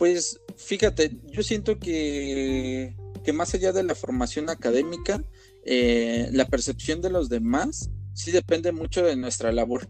[0.00, 5.22] Pues fíjate, yo siento que, que más allá de la formación académica,
[5.64, 9.88] eh, la percepción de los demás sí depende mucho de nuestra labor.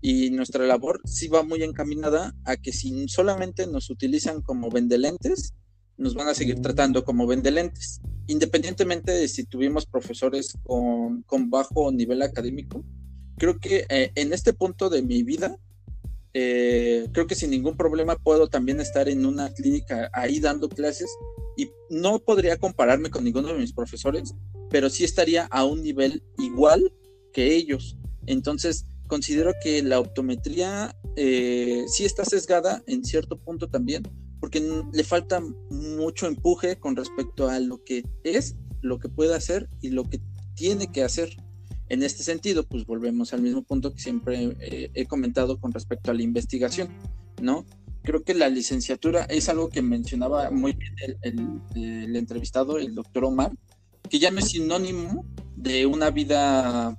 [0.00, 5.52] Y nuestra labor sí va muy encaminada a que si solamente nos utilizan como vendelentes,
[6.02, 8.00] nos van a seguir tratando como vendelentes.
[8.26, 12.84] Independientemente de si tuvimos profesores con, con bajo nivel académico,
[13.38, 15.58] creo que eh, en este punto de mi vida
[16.34, 21.10] eh, creo que sin ningún problema puedo también estar en una clínica ahí dando clases
[21.56, 24.34] y no podría compararme con ninguno de mis profesores,
[24.70, 26.92] pero sí estaría a un nivel igual
[27.32, 27.98] que ellos.
[28.26, 34.02] Entonces, considero que la optometría eh, sí está sesgada en cierto punto también,
[34.42, 34.60] porque
[34.92, 39.90] le falta mucho empuje con respecto a lo que es, lo que puede hacer y
[39.90, 40.20] lo que
[40.56, 41.36] tiene que hacer.
[41.88, 46.10] En este sentido, pues volvemos al mismo punto que siempre eh, he comentado con respecto
[46.10, 46.88] a la investigación,
[47.40, 47.64] ¿no?
[48.02, 53.52] Creo que la licenciatura es algo que mencionaba muy bien el, entrevistado, el doctor Omar,
[54.10, 55.24] que ya no es sinónimo
[55.54, 56.98] de una vida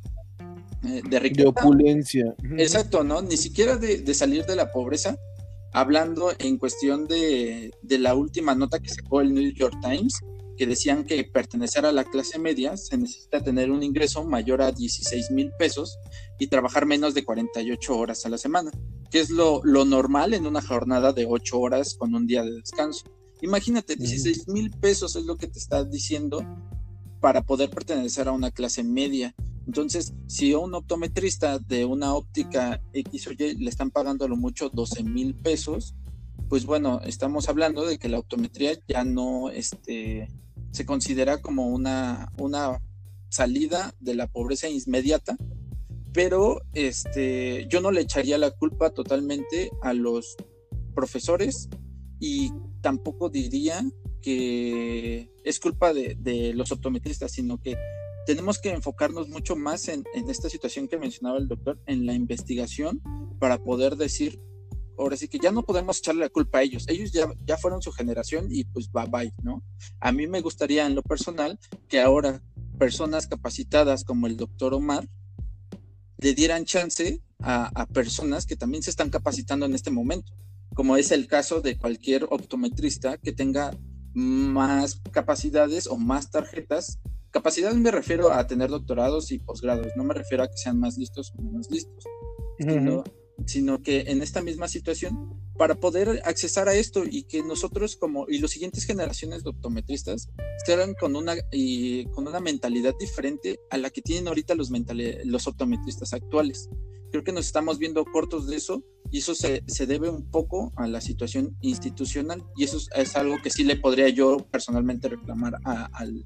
[0.85, 1.41] eh, de riqueza.
[1.41, 2.35] De opulencia.
[2.57, 3.21] Exacto, ¿no?
[3.21, 5.17] Ni siquiera de, salir de la pobreza,
[5.73, 10.19] hablando en cuestión de, de, la última nota que sacó el New York Times,
[10.55, 14.71] que decían que pertenecer a la clase media se necesita tener un ingreso mayor a
[14.71, 15.97] 16 mil pesos
[16.39, 18.71] y trabajar menos de 48 horas a la semana,
[19.09, 22.51] que es lo, lo normal en una jornada de 8 horas con un día de
[22.51, 23.05] descanso.
[23.41, 26.45] Imagínate, 16 mil pesos es lo que te está diciendo
[27.19, 29.35] para poder pertenecer a una clase media.
[29.65, 34.35] Entonces, si a un optometrista de una óptica X o Y le están pagando lo
[34.35, 35.95] mucho 12 mil pesos,
[36.49, 40.27] pues bueno, estamos hablando de que la optometría ya no este,
[40.71, 42.81] se considera como una, una
[43.29, 45.37] salida de la pobreza inmediata,
[46.13, 50.35] pero este, yo no le echaría la culpa totalmente a los
[50.93, 51.69] profesores
[52.19, 53.83] y tampoco diría
[54.21, 57.75] que es culpa de, los optometristas, sino que
[58.25, 63.01] tenemos que enfocarnos mucho más en, esta situación que mencionaba el doctor, en la investigación,
[63.39, 64.39] para poder decir
[64.97, 66.85] ahora sí que ya no podemos echarle la culpa a ellos.
[66.87, 69.63] Ellos ya, ya fueron su generación y pues bye bye, ¿no?
[69.99, 72.41] A mí me gustaría en lo personal que ahora
[72.77, 75.07] personas capacitadas como el doctor Omar
[76.19, 80.31] le dieran chance a, a personas que también se están capacitando en este momento,
[80.73, 83.75] como es el caso de cualquier optometrista que tenga
[84.13, 86.99] más capacidades o más tarjetas.
[87.33, 90.97] Capacidades me refiero a tener doctorados y posgrados, no me refiero a que sean más
[90.97, 92.05] listos o menos listos
[93.45, 98.25] sino que en esta misma situación para poder accesar a esto y que nosotros como
[98.27, 103.77] y las siguientes generaciones de optometristas estén con una y con una mentalidad diferente a
[103.77, 104.71] la que tienen ahorita los
[105.25, 106.69] los optometristas actuales.
[107.11, 110.73] Creo que nos estamos viendo cortos de eso y eso se, se debe un poco
[110.75, 115.59] a la situación institucional y eso es, algo que sí le podría yo personalmente reclamar
[115.63, 116.25] al,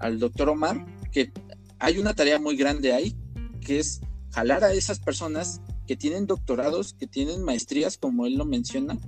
[0.00, 1.32] al doctor Omar, que
[1.78, 3.16] hay una tarea muy grande ahí,
[3.60, 8.44] que es jalar a esas personas que tienen doctorados, que tienen maestrías, como él lo
[8.44, 8.98] menciona,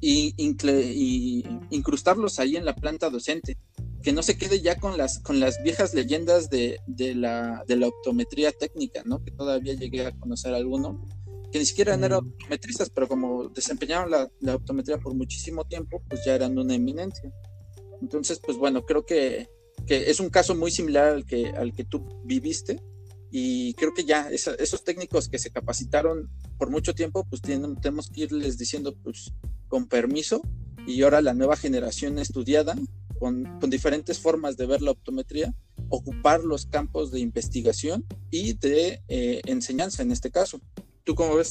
[0.00, 3.58] y, incrustarlos ahí en la planta docente,
[4.02, 6.80] que no se quede ya con las, con las viejas leyendas de,
[7.14, 9.22] la, de la optometría técnica, ¿no?
[9.22, 11.04] que todavía llegué a conocer alguno,
[11.50, 12.28] que ni siquiera eran mm.
[12.28, 17.32] optometristas, pero como desempeñaron la, la, optometría por muchísimo tiempo, pues ya eran una eminencia.
[18.00, 19.48] Entonces, pues bueno, creo que,
[19.88, 22.80] que es un caso muy similar al que, al que tú viviste,
[23.30, 28.10] y creo que ya esos técnicos que se capacitaron por mucho tiempo, pues tienen, tenemos
[28.10, 29.32] que irles diciendo, pues,
[29.66, 30.42] con permiso,
[30.86, 32.76] y ahora la nueva generación estudiada,
[33.18, 35.54] con, diferentes formas de ver la optometría,
[35.88, 40.60] ocupar los campos de investigación y de eh, enseñanza en este caso.
[41.04, 41.48] ¿Tú cómo ves?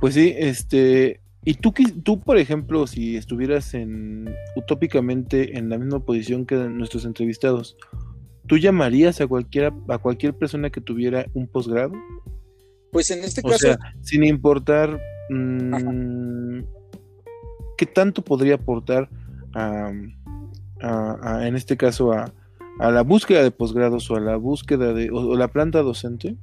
[0.00, 1.72] Pues sí, este, y tú,
[2.02, 7.76] tú, por ejemplo, si estuvieras en utópicamente en la misma posición que nuestros entrevistados,
[8.46, 11.92] ¿Tú llamarías a cualquiera, a cualquier persona que tuviera un posgrado?
[12.92, 13.58] Pues en este o caso.
[13.58, 15.00] Sea, sin importar.
[15.30, 16.60] Mm,
[17.78, 19.08] qué tanto podría aportar
[19.54, 19.90] a,
[21.42, 22.32] en este caso a,
[22.78, 26.36] la búsqueda de posgrados o a la búsqueda de o, la planta docente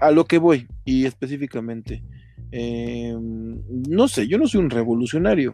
[0.00, 2.02] a lo que voy y específicamente
[2.56, 5.52] em, no sé yo no soy un revolucionario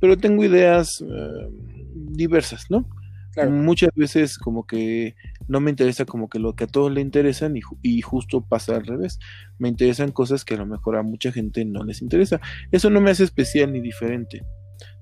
[0.00, 1.52] pero tengo ideas em,
[2.14, 2.88] diversas no
[3.50, 5.14] muchas veces como que
[5.48, 8.76] no me interesa como que lo que a todos le interesan y, y, justo pasa
[8.76, 9.18] al revés.
[9.58, 12.40] Me interesan cosas que a lo mejor a mucha gente no les interesa.
[12.70, 14.42] Eso no me hace especial ni diferente.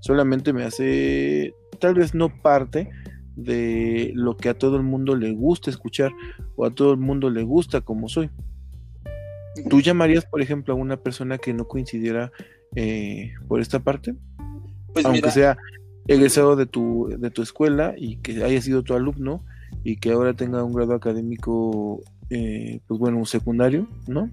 [0.01, 2.91] Solamente me hace tal vez no parte
[3.37, 6.13] de lo que a todo el mundo le gusta escuchar
[6.57, 8.31] o a todo el mundo le gusta como soy.
[9.69, 12.33] ¿Tú llamarías, por ejemplo, a una persona que no coincidiera
[12.75, 14.15] eh, por esta parte?
[14.93, 15.57] Pues Aunque sea
[16.07, 19.45] egresado de tu, de tu escuela y que haya sido tu alumno
[19.85, 24.31] y que ahora tenga un grado académico, eh, pues bueno, un secundario, ¿no?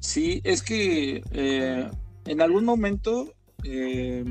[0.00, 1.88] Sí, es que eh,
[2.26, 3.32] en algún momento,
[3.64, 4.24] eh,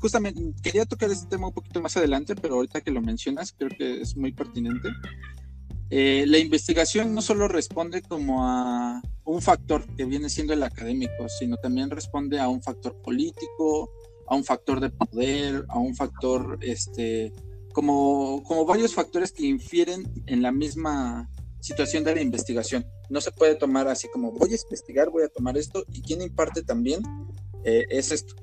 [0.00, 3.70] justamente quería tocar este tema un poquito más adelante, pero ahorita que lo mencionas, creo
[3.76, 4.88] que es muy pertinente.
[5.90, 11.58] la investigación no solo responde como a un factor que viene siendo el académico, sino
[11.58, 13.90] también responde a un factor político,
[14.26, 17.34] a un factor de poder, a un factor, este,
[17.74, 21.28] como, como varios factores que infieren en la misma
[21.60, 22.86] situación de la investigación.
[23.10, 26.22] No se puede tomar así como voy a investigar, voy a tomar esto, y quien
[26.22, 27.02] imparte también
[27.64, 28.34] eh, es esto.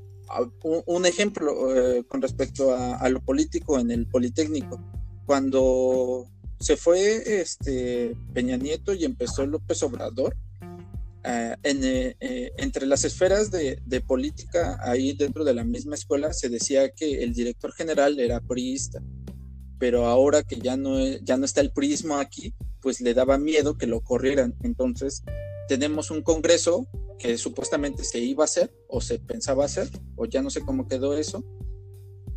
[0.85, 4.79] Un, ejemplo eh, con respecto a, a, lo político en el Politécnico.
[5.25, 6.27] Cuando
[6.59, 10.35] se fue este Peña Nieto y empezó López Obrador,
[11.27, 16.49] eh, eh, eh, entre las esferas de, política, ahí dentro de la misma escuela, se
[16.49, 19.01] decía que el director general era priista,
[19.79, 23.77] pero ahora que ya no, ya no está el prismo aquí, pues le daba miedo
[23.77, 24.55] que lo corrieran.
[24.61, 25.23] Entonces,
[25.67, 30.43] tenemos un congreso que supuestamente se iba a hacer, o se pensaba hacer, o ya
[30.43, 31.43] no sé cómo quedó eso,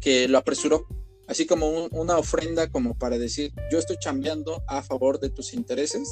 [0.00, 0.86] que lo apresuró,
[1.26, 6.08] así como una ofrenda como para decir, yo estoy cambiando a favor de tus intereses,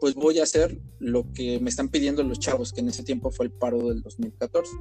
[0.00, 3.30] pues voy a hacer lo que me están pidiendo los chavos, que en ese tiempo
[3.30, 4.72] fue el paro del 2014.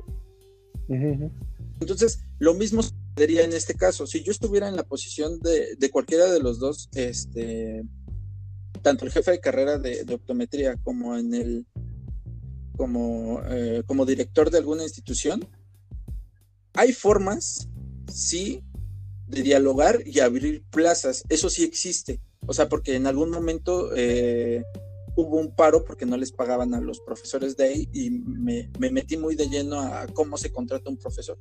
[1.80, 4.08] Entonces, lo mismo sucedería en este caso.
[4.08, 7.84] Si yo estuviera en la posición de, cualquiera de los dos, este,
[8.82, 11.66] tanto el jefe de carrera de, optometría como en el
[12.76, 15.46] como, eh, como director de alguna institución,
[16.74, 17.68] hay formas,
[18.12, 18.64] sí,
[19.28, 21.24] de dialogar y abrir plazas.
[21.28, 22.22] Eso sí existe.
[22.46, 24.64] O sea, porque en algún momento eh,
[25.16, 29.18] hubo un paro porque no les pagaban a los profesores de ahí y me, metí
[29.18, 31.38] muy de lleno a cómo se contrata un profesor.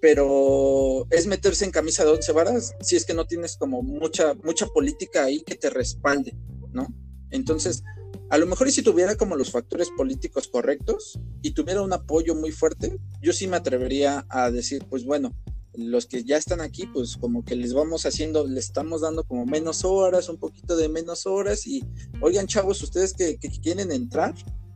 [0.00, 4.34] Pero es meterse en camisa de once varas si es que no tienes como mucha,
[4.44, 6.36] mucha política ahí que te respalde,
[6.72, 6.86] ¿no?
[7.30, 7.82] Entonces,
[8.30, 12.34] a lo mejor y si tuviera como los factores políticos correctos y tuviera un apoyo
[12.34, 15.34] muy fuerte, yo sí me atrevería a decir, pues bueno,
[15.78, 19.46] los que ya están aquí, pues como que les vamos haciendo, les estamos dando como
[19.46, 21.84] menos horas, un poquito de menos horas y,
[22.20, 24.34] oigan chavos, ustedes que, quieren entrar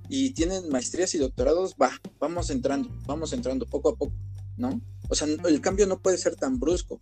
[0.09, 1.90] y tienen maestrías y doctorados, va,
[2.20, 4.14] vamos entrando, vamos entrando poco a poco,
[4.57, 4.80] ¿no?
[5.09, 7.00] O sea, el cambio no puede ser tan brusco,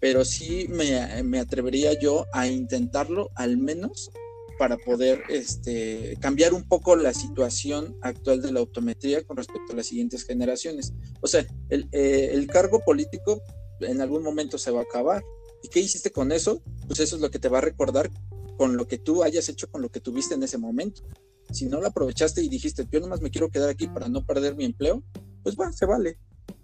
[0.00, 4.10] pero sí me, me atrevería yo a intentarlo al menos
[4.58, 9.76] para poder este, cambiar un poco la situación actual de la autometría con respecto a
[9.76, 10.92] las siguientes generaciones.
[11.20, 13.42] O sea, el, eh, el cargo político
[13.80, 15.22] en algún momento se va a acabar.
[15.62, 16.62] ¿Y qué hiciste con eso?
[16.86, 18.10] Pues eso es lo que te va a recordar
[18.56, 21.02] con lo que tú hayas hecho con lo que tuviste en ese momento.
[21.50, 24.56] Si no lo aprovechaste y dijiste, yo nomás me quiero quedar aquí para no perder
[24.56, 25.02] mi empleo,
[25.42, 26.18] pues va, se vale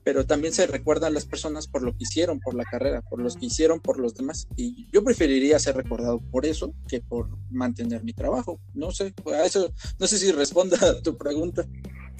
[0.05, 3.37] pero también se recuerdan las personas por lo que hicieron por la carrera, por los
[3.37, 4.49] que hicieron por los demás.
[4.57, 8.59] Y yo preferiría ser recordado por eso que por mantener mi trabajo.
[8.75, 11.67] No sé, a eso, no sé si responda a tu pregunta.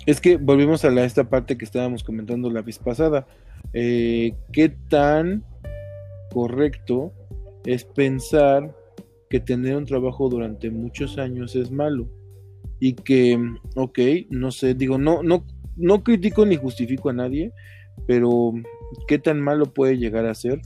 [0.07, 3.27] Es que volvimos a la, esta parte que estábamos comentando la vez pasada.
[3.73, 5.45] Eh, ¿Qué tan
[6.33, 7.13] correcto
[7.65, 8.77] es pensar
[9.31, 12.09] que tener un trabajo durante muchos años es malo?
[12.81, 13.39] Y que,
[13.77, 13.99] ok,
[14.31, 17.53] no sé, digo, no, no, no critico ni justifico a nadie,
[18.07, 18.53] pero
[19.07, 20.61] qué tan malo puede llegar a ser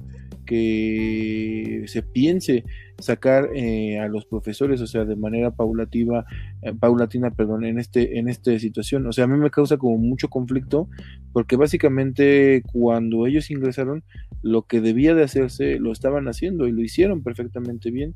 [0.46, 2.64] que se piense
[2.98, 6.24] sacar eh, a los profesores, o sea, de manera paulativa,
[6.62, 9.06] eh, paulatina, perdón, en este, en esta situación.
[9.06, 10.88] O sea, a mí me causa como mucho conflicto,
[11.32, 14.04] porque básicamente cuando ellos ingresaron,
[14.42, 18.14] lo que debía de hacerse lo estaban haciendo y lo hicieron perfectamente bien.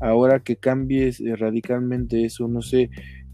[0.00, 2.90] Ahora que cambies eh, radicalmente eso, no sé,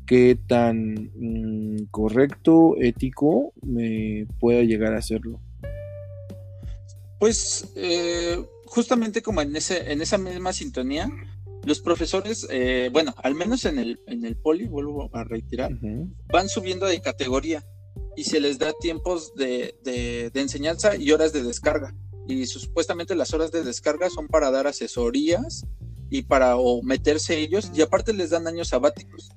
[0.06, 5.40] qué tan mm, correcto, ético me pueda llegar a hacerlo.
[7.18, 11.10] Pues eh, justamente como en, ese, en esa misma sintonía,
[11.64, 15.72] los profesores, eh, bueno, al menos en el, en el poli, vuelvo a reiterar,
[16.32, 17.64] van subiendo de categoría.
[18.16, 21.94] y se les da tiempos de, de, enseñanza y horas de descarga.
[22.28, 25.64] Y supuestamente las horas de descarga son para dar asesorías
[26.10, 29.30] y para o meterse ellos y aparte les dan años sabáticos.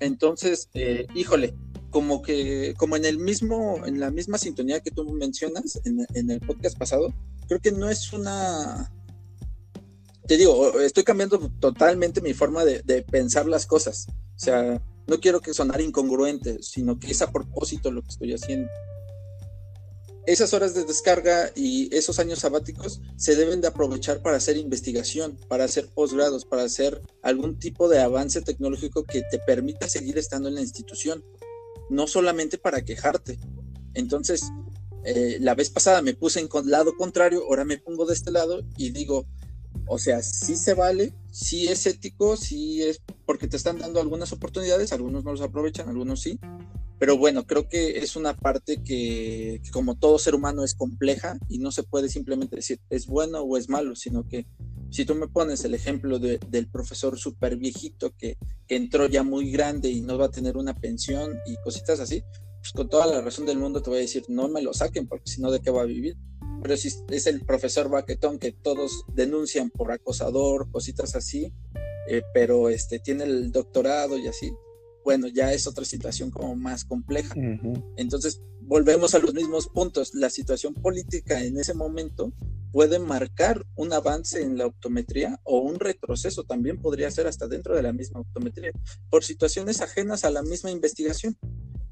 [0.00, 1.54] Entonces, eh, híjole,
[1.90, 6.40] como que, como en el mismo, en la misma sintonía que tú mencionas en, el
[6.40, 7.12] podcast pasado,
[7.48, 8.92] creo que no es una,
[10.26, 14.06] te digo, estoy cambiando totalmente mi forma de, de, pensar las cosas.
[14.08, 18.34] O sea, no quiero que sonar incongruente, sino que es a propósito lo que estoy
[18.34, 18.68] haciendo.
[20.26, 25.38] Esas horas de descarga y esos años sabáticos se deben de aprovechar para hacer investigación,
[25.48, 30.48] para hacer posgrados, para hacer algún tipo de avance tecnológico que te permita seguir estando
[30.48, 31.24] en la institución,
[31.90, 33.38] no solamente para quejarte.
[33.94, 34.50] Entonces,
[35.04, 38.64] eh, la vez pasada me puse en lado contrario, ahora me pongo de este lado
[38.76, 39.28] y digo,
[39.86, 44.32] o sea, sí se vale, sí es ético, sí es porque te están dando algunas
[44.32, 46.40] oportunidades, algunos no los aprovechan, algunos sí,
[46.98, 51.58] pero bueno, creo que es una parte que, como todo ser humano es compleja y
[51.58, 54.46] no se puede simplemente decir es bueno o es malo, sino que
[54.90, 59.50] si tú me pones el ejemplo del profesor súper viejito que, que, entró ya muy
[59.50, 62.22] grande y no va a tener una pensión y cositas así,
[62.60, 65.06] pues con toda la razón del mundo te voy a decir no me lo saquen
[65.06, 66.16] porque si no de qué va a vivir.
[66.62, 71.52] Pero si es el profesor baquetón que todos denuncian por acosador, cositas así,
[72.08, 74.50] eh, pero este tiene el doctorado y así,
[75.06, 77.32] bueno, ya es otra situación como más compleja.
[77.96, 80.12] Entonces, volvemos a los mismos puntos.
[80.14, 82.32] La situación política en ese momento
[82.72, 87.76] puede marcar un avance en la optometría o un retroceso también podría ser hasta dentro
[87.76, 88.72] de la misma optometría,
[89.08, 91.38] por situaciones ajenas a la misma investigación.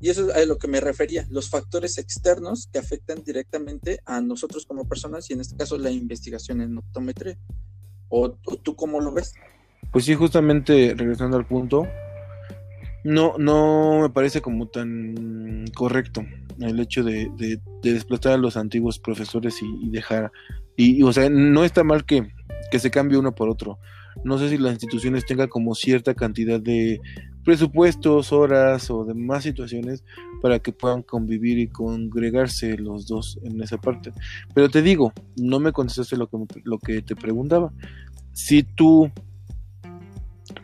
[0.01, 4.21] Y eso es a lo que me refería, los factores externos que afectan directamente a
[4.23, 7.39] nosotros como personas y en este caso la investigación en optometría.
[8.09, 9.35] ¿O, tú cómo lo ves?
[9.93, 11.87] Pues sí, justamente regresando al punto,
[13.05, 16.25] no, no me parece como tan correcto
[16.59, 20.33] el hecho de, de, desplazar a los antiguos profesores y, dejar,
[20.77, 22.33] y, o sea, no está mal que,
[22.71, 23.79] que se cambie uno por otro.
[24.25, 27.01] No sé si las instituciones tengan como cierta cantidad de
[27.45, 30.03] presupuestos, horas o demás situaciones
[30.41, 34.13] para que puedan convivir y congregarse los dos en esa parte.
[34.55, 37.71] Pero te digo, no me contestaste lo que, lo que te preguntaba.
[38.33, 39.11] Si tú,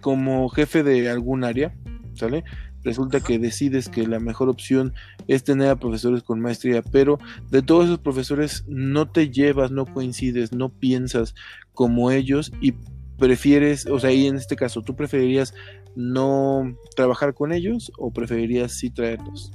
[0.01, 1.74] como jefe de algún área,
[2.21, 2.45] ¿sale?
[2.83, 4.95] Resulta que decides que la mejor opción
[5.27, 7.18] es tener a profesores con maestría, pero
[7.51, 11.35] de todos esos profesores no te llevas, no coincides, no piensas
[11.73, 12.75] como ellos y
[13.18, 15.55] prefieres, o sea, y en este caso, ¿tú preferirías
[15.95, 19.53] no trabajar con ellos o preferirías sí traerlos?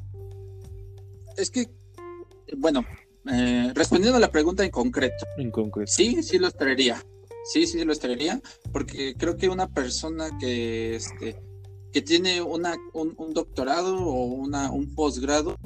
[1.37, 1.67] Es que,
[2.57, 2.85] bueno,
[3.31, 5.25] eh, respondiendo a la pregunta en concreto.
[5.37, 5.91] En concreto.
[5.91, 7.03] Sí, sí los traería.
[7.45, 8.41] Sí, sí los traería,
[8.71, 11.35] porque creo que una persona que, este,
[11.95, 15.57] que tiene una, un, doctorado o una, un posgrado,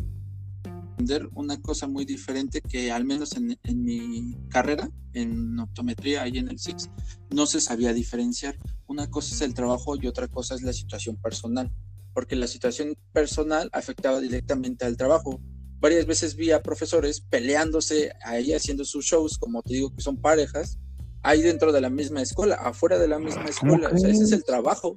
[1.33, 6.59] una cosa muy diferente que al menos en, mi carrera, en optometría, ahí en el
[6.59, 6.91] SIX,
[7.31, 8.59] no se sabía diferenciar.
[8.85, 11.71] Una cosa es el trabajo y otra cosa es la situación personal,
[12.13, 15.41] porque la situación personal afectaba directamente al trabajo.
[15.79, 20.17] Varias veces vi a profesores peleándose ahí haciendo sus shows, como te digo que son
[20.17, 20.77] parejas,
[21.23, 23.89] ahí dentro de la misma escuela, afuera de la misma escuela.
[23.91, 24.95] O sea, ese es el trabajo.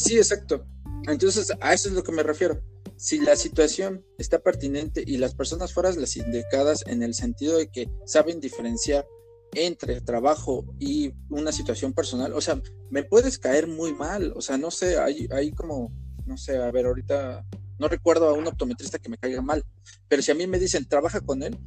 [0.00, 0.64] Sí, exacto.
[1.06, 2.60] Entonces, a eso es lo que me refiero.
[2.96, 7.70] Si la situación está pertinente y las personas fueran las indicadas en el sentido de
[7.70, 9.06] que saben diferenciar
[9.54, 14.58] entre trabajo y una situación personal, o sea, me puedes caer muy mal, o sea,
[14.58, 15.92] no sé, hay, hay como,
[16.26, 17.44] no sé, a ver, ahorita
[17.78, 19.64] no recuerdo a un optometrista que me caiga mal,
[20.08, 21.58] pero si a mí me dicen, trabaja con él,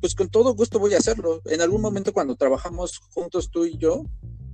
[0.00, 1.42] pues con todo gusto voy a hacerlo.
[1.46, 4.04] En algún momento cuando trabajamos juntos tú y yo,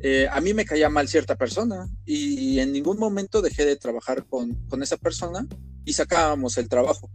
[0.04, 4.26] eh, a mí me caía mal cierta persona y en ningún momento dejé de trabajar
[4.26, 5.46] con, esa persona
[5.84, 7.08] y sacábamos el trabajo.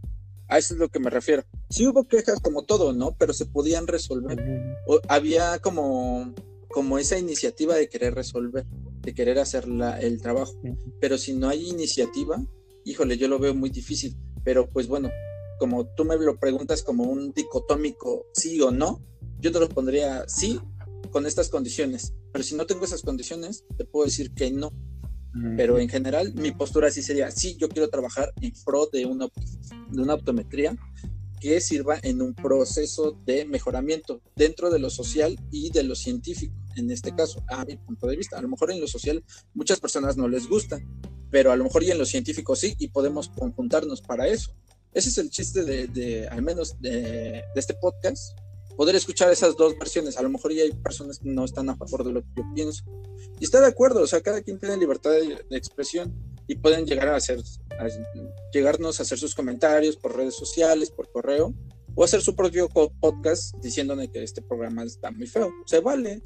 [0.48, 1.44] A eso es lo que me refiero.
[1.68, 3.14] Sí hubo quejas como todo, ¿no?
[3.18, 4.42] Pero se podían resolver.
[5.08, 6.34] había como,
[6.70, 8.64] como esa iniciativa de querer resolver,
[9.02, 9.66] de querer hacer
[10.00, 10.54] el trabajo.
[10.98, 12.42] Pero si no hay iniciativa,
[12.86, 14.16] híjole, yo lo veo muy difícil.
[14.44, 15.10] Pero pues bueno,
[15.58, 19.02] como tú me lo preguntas como un dicotómico sí o no,
[19.40, 20.58] yo te lo pondría sí
[21.10, 22.14] con estas condiciones.
[22.32, 24.72] Pero si no tengo esas condiciones, te puedo decir que no.
[25.56, 29.28] Pero en general, mi postura sí sería, sí, yo quiero trabajar en pro de una,
[29.90, 30.76] de una optometría
[31.40, 36.54] que sirva en un proceso de mejoramiento dentro de lo social y de lo científico,
[36.76, 38.38] en este caso, a mi punto de vista.
[38.38, 39.22] A lo mejor en lo social
[39.54, 40.80] muchas personas no les gusta,
[41.30, 44.54] pero a lo mejor y en lo científico sí, y podemos conjuntarnos para eso.
[44.92, 48.36] Ese es el chiste de, de al menos de, de, este podcast,
[48.78, 50.16] poder escuchar esas dos versiones.
[50.18, 52.44] A lo mejor ya hay personas que no están a favor de lo que yo
[52.54, 52.84] pienso.
[53.40, 56.14] Y está de acuerdo, o sea, cada quien tiene libertad de, expresión
[56.46, 57.40] y pueden llegar a hacer,
[58.52, 61.52] llegarnos a hacer sus comentarios por redes sociales, por correo,
[61.96, 65.52] o hacer su propio podcast diciéndole que este programa está muy feo.
[65.66, 66.22] Se vale,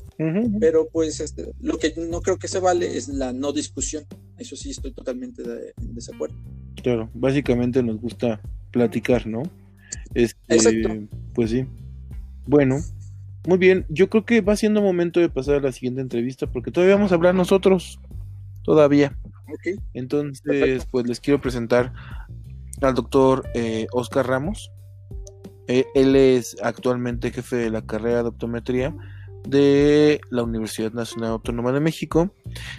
[0.60, 4.04] pero pues este, lo que no creo que se vale es la no discusión.
[4.36, 6.36] Eso sí estoy totalmente en desacuerdo.
[6.82, 9.42] Claro, básicamente nos gusta platicar, ¿no?
[10.12, 10.90] Este, Exacto.
[11.34, 11.66] Pues sí.
[12.46, 12.78] Bueno,
[13.46, 13.86] muy bien.
[13.88, 17.12] Yo creo que va siendo momento de pasar a la siguiente entrevista porque todavía vamos
[17.12, 18.00] a hablar nosotros.
[18.62, 19.18] Todavía.
[19.54, 19.76] Okay.
[19.94, 21.92] Entonces, pues les quiero presentar
[22.80, 24.70] al doctor eh, Oscar Ramos.
[25.68, 28.94] Eh, él es actualmente jefe de la carrera de optometría
[29.48, 32.34] de la Universidad Nacional Autónoma de México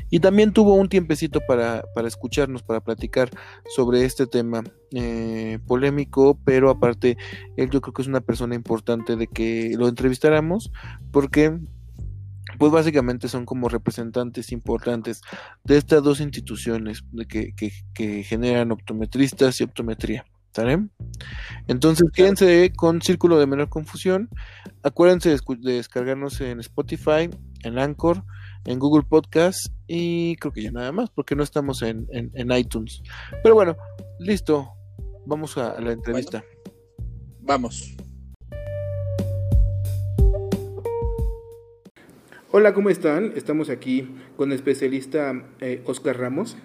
[0.10, 3.30] y también tuvo un tiempecito para, escucharnos, para platicar
[3.76, 7.18] sobre este tema eh, polémico, pero aparte
[7.58, 10.72] él yo creo que es una persona importante de que lo entrevistáramos
[11.12, 11.60] porque
[12.60, 15.22] pues básicamente son como representantes importantes
[15.64, 17.54] de estas dos instituciones de que,
[17.94, 20.26] que generan optometristas y optometría.
[20.54, 20.88] ¿Sale?
[21.68, 24.30] Entonces quédense con Círculo de Menor Confusión.
[24.84, 27.28] Acuérdense de, descargarnos en Spotify,
[27.64, 28.24] en Anchor,
[28.66, 32.08] en Google Podcast y creo que ya nada más, porque no estamos en,
[32.56, 33.02] iTunes.
[33.42, 33.76] Pero bueno,
[34.20, 34.70] listo.
[35.26, 36.44] Vamos a, la entrevista.
[37.40, 37.96] vamos.
[42.52, 43.34] Hola, ¿cómo están?
[43.36, 46.58] Estamos aquí con el especialista eh, Oscar Ramos.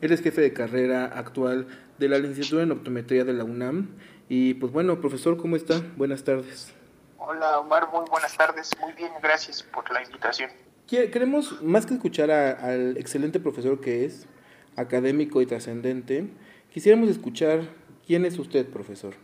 [0.00, 1.66] Él es jefe de carrera actual
[1.98, 3.96] de la licenciatura en optometría de la UNAM.
[4.28, 5.80] Y pues bueno, profesor, ¿cómo está?
[5.96, 6.72] Buenas tardes.
[7.18, 8.70] Hola Omar, muy buenas tardes.
[8.80, 10.50] Muy bien, gracias por la invitación.
[10.86, 14.26] Queremos, más que escuchar al excelente profesor que es,
[14.76, 16.30] académico y trascendente,
[16.70, 17.62] quisiéramos escuchar
[18.06, 19.14] quién es usted, profesor.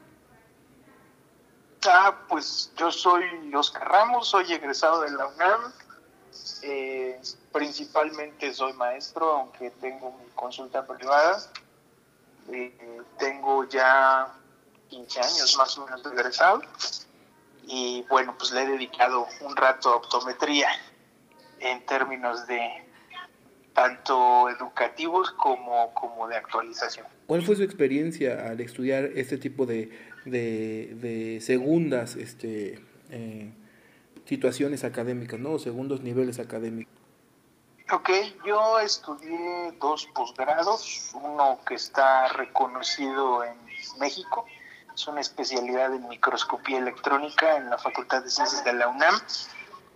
[1.87, 5.73] Ah, pues yo soy Oscar Ramos, soy egresado de la UNAM.
[6.63, 7.21] Eh,
[7.53, 11.39] principalmente soy maestro, aunque tengo mi consulta privada.
[12.53, 12.73] Eh,
[13.19, 14.33] tengo ya
[14.89, 16.63] 15 años más o menos de egresado
[17.67, 20.69] y bueno, pues le he dedicado un rato a optometría
[21.61, 22.61] en términos de
[23.75, 27.07] tanto educativos como, como de actualización.
[27.27, 29.91] ¿Cuál fue su experiencia al estudiar este tipo de,
[30.25, 32.81] de, segundas este,
[33.11, 33.53] eh,
[34.25, 35.59] situaciones académicas, ¿no?
[35.59, 37.00] segundos niveles académicos?
[37.93, 38.09] Ok,
[38.45, 43.57] yo estudié dos posgrados, uno que está reconocido en
[43.99, 44.47] México,
[44.95, 49.21] es una especialidad en microscopía electrónica en la Facultad de Ciencias de la UNAM,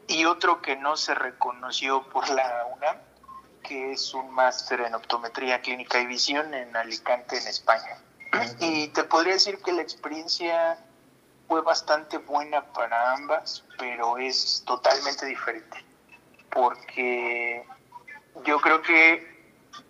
[0.09, 2.97] y otro que no se reconoció por la UNAM,
[3.63, 7.99] que es un máster en optometría clínica y visión en Alicante, en España.
[8.59, 10.79] Y te podría decir que la experiencia
[11.47, 15.85] fue bastante buena para ambas, pero es totalmente diferente,
[16.51, 17.65] porque
[18.45, 19.35] yo creo que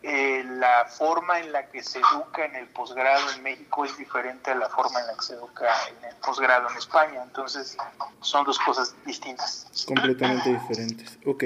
[0.03, 4.51] eh, la forma en la que se educa en el posgrado en México es diferente
[4.51, 7.23] a la forma en la que se educa en el posgrado en España.
[7.23, 7.77] Entonces,
[8.21, 9.67] son dos cosas distintas.
[9.87, 11.19] Completamente diferentes.
[11.25, 11.45] Ok.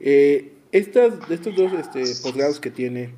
[0.00, 3.14] Eh, estas, de estos dos este, posgrados que tiene,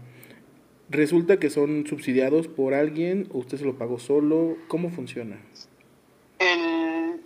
[0.88, 4.56] ¿resulta que son subsidiados por alguien o usted se lo pagó solo?
[4.68, 5.36] ¿Cómo funciona?
[6.38, 7.20] El,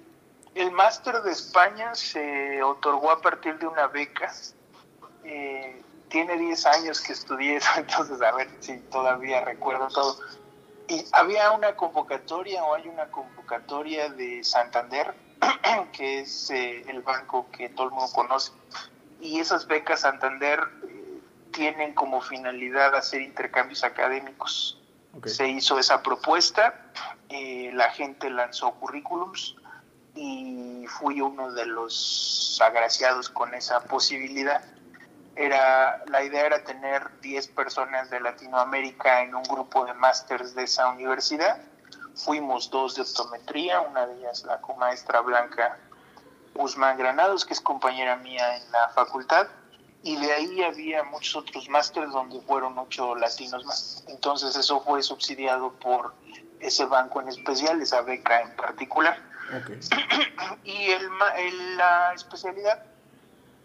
[0.55, 4.33] el máster de España se otorgó a partir de una beca
[5.25, 10.19] eh, tiene 10 años que estudié eso, entonces a ver si todavía recuerdo todo.
[10.89, 15.15] Y había una convocatoria o hay una convocatoria de Santander,
[15.93, 18.53] que es eh, el banco que todo el mundo conoce.
[19.21, 21.21] Y esas becas Santander eh,
[21.53, 24.79] tienen como finalidad hacer intercambios académicos.
[25.27, 26.75] Se hizo esa propuesta,
[27.29, 29.57] la gente lanzó currículums
[30.15, 34.63] y fui uno de los agraciados con esa posibilidad
[35.37, 40.65] era la idea era tener 10 personas de Latinoamérica en un grupo de másters de
[40.65, 41.61] esa universidad.
[42.15, 45.79] Fuimos dos de optometría, una de ellas la comaestra Blanca
[46.55, 49.47] Guzmán Granados, que es compañera mía en la facultad,
[50.03, 54.05] y de ahí había muchos otros másters donde fueron ocho latinos más.
[54.09, 56.15] Entonces eso fue subsidiado por
[56.61, 59.19] ese banco en especial, esa beca en particular.
[60.65, 62.92] y el, la especialidad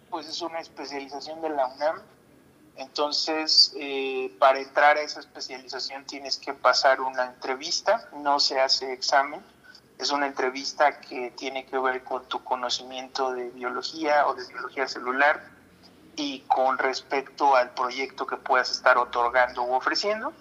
[0.10, 2.02] pues es una especialización de la UNAM.
[2.76, 8.94] Entonces, eh, para entrar a esa especialización tienes que pasar una entrevista, no se hace
[8.94, 9.42] examen,
[9.98, 14.88] es una entrevista que tiene que ver con tu conocimiento de biología o de biología
[14.88, 15.44] celular
[16.16, 20.34] y con respecto al proyecto que puedas estar otorgando u ofreciendo.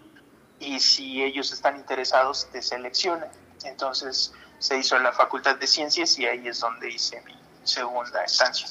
[0.61, 3.31] Y si ellos están interesados, te seleccionan.
[3.65, 8.25] Entonces, se hizo en la Facultad de Ciencias y ahí es donde hice mi segunda
[8.25, 8.69] estancia.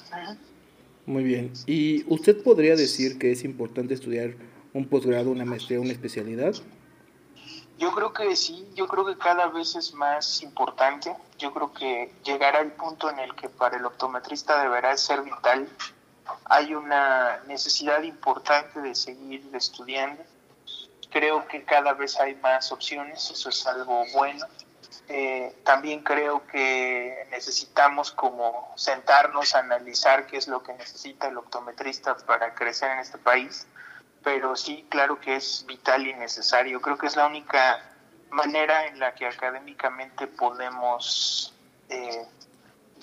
[1.06, 1.54] Muy bien.
[1.68, 4.36] ¿Y usted podría decir que es importante estudiar
[4.74, 6.56] un posgrado, una maestría, una especialidad?
[7.78, 11.14] Yo creo que sí, yo creo que cada vez es más importante.
[11.38, 15.68] Yo creo que llegará el punto en el que para el optometrista deberá ser vital.
[16.46, 20.24] Hay una necesidad importante de seguir estudiando.
[21.12, 24.46] Creo que cada vez hay más opciones, eso es algo bueno.
[25.08, 31.38] Eh, también creo que necesitamos como sentarnos a analizar qué es lo que necesita el
[31.38, 33.68] optometrista para crecer en este país
[34.26, 36.82] pero sí, claro que es vital y necesario.
[36.82, 37.80] Creo que es la única
[38.32, 41.54] manera en la que académicamente podemos
[41.90, 42.24] eh,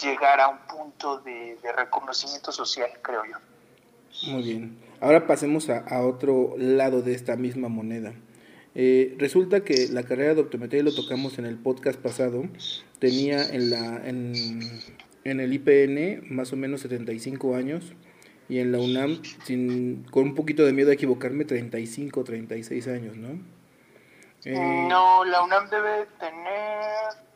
[0.02, 3.36] llegar a un punto de, reconocimiento social, creo yo.
[4.32, 4.78] Muy bien.
[5.00, 8.12] Ahora pasemos a, otro lado de esta misma moneda.
[8.74, 12.44] Eh, resulta que la carrera de optometría, lo tocamos en el podcast pasado,
[12.98, 14.32] tenía en, la, en,
[15.24, 17.92] en el IPN más o menos 75 años
[18.48, 23.16] y en la UNAM, sin, con un poquito de miedo a equivocarme, 35, 36 años,
[23.16, 23.38] ¿no?
[24.44, 27.31] Eh, no, la UNAM debe tener...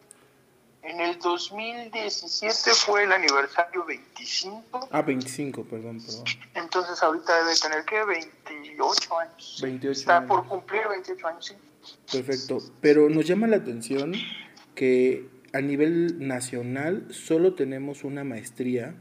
[0.87, 4.89] En el 2017 fue el aniversario 25.
[4.93, 6.25] Ah, 25, perdón, perdón.
[6.55, 8.05] Entonces ahorita debe tener, ¿qué?
[8.05, 9.59] 28 años.
[9.61, 11.57] 28 Está por cumplir 28 años, sí.
[12.13, 12.59] Perfecto.
[12.81, 14.13] Pero nos llama la atención
[14.77, 18.95] que a nivel nacional solo tenemos una maestría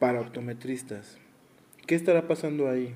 [0.00, 1.18] para optometristas.
[1.86, 2.92] ¿Qué estará pasando ahí?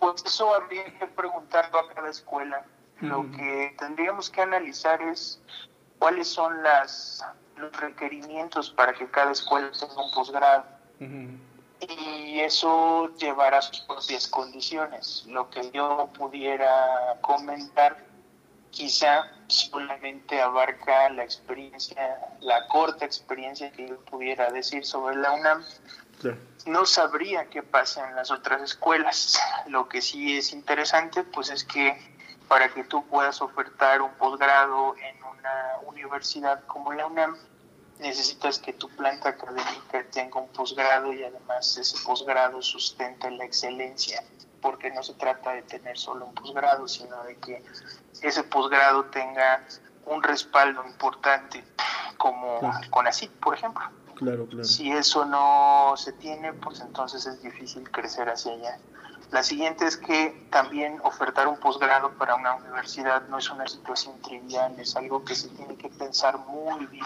[0.00, 2.66] Pues eso habría que preguntarlo a cada escuela.
[3.00, 5.40] Lo que tendríamos que analizar es
[6.02, 7.24] cuáles son las,
[7.56, 10.64] los requerimientos para que cada escuela tenga un posgrado.
[10.98, 15.24] Y eso llevará sus propias condiciones.
[15.28, 18.04] Lo que yo pudiera comentar
[18.72, 25.64] quizá solamente abarca la experiencia, la corta experiencia que yo pudiera decir sobre la UNAM.
[26.66, 29.40] No sabría qué pasa en las otras escuelas.
[29.68, 32.11] Lo que sí es interesante, pues es que
[32.52, 37.34] para que tú puedas ofertar un posgrado en una universidad como la UNAM,
[37.98, 44.22] necesitas que tu planta académica tenga un posgrado y además ese posgrado sustente la excelencia
[44.60, 47.64] porque no se trata de tener solo un posgrado, sino de que
[48.20, 49.64] ese posgrado tenga
[50.04, 51.64] un respaldo importante,
[52.18, 53.82] como con así, por ejemplo.
[54.16, 54.64] Claro, claro.
[54.64, 58.78] Si eso no se tiene, pues entonces es difícil crecer hacia allá.
[59.32, 64.20] La siguiente es que también ofertar un posgrado para una universidad no es una situación
[64.22, 67.04] trivial, es algo que se tiene que pensar muy bien,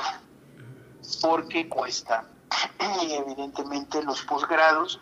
[1.22, 2.24] porque cuesta.
[3.02, 5.00] Y evidentemente los posgrados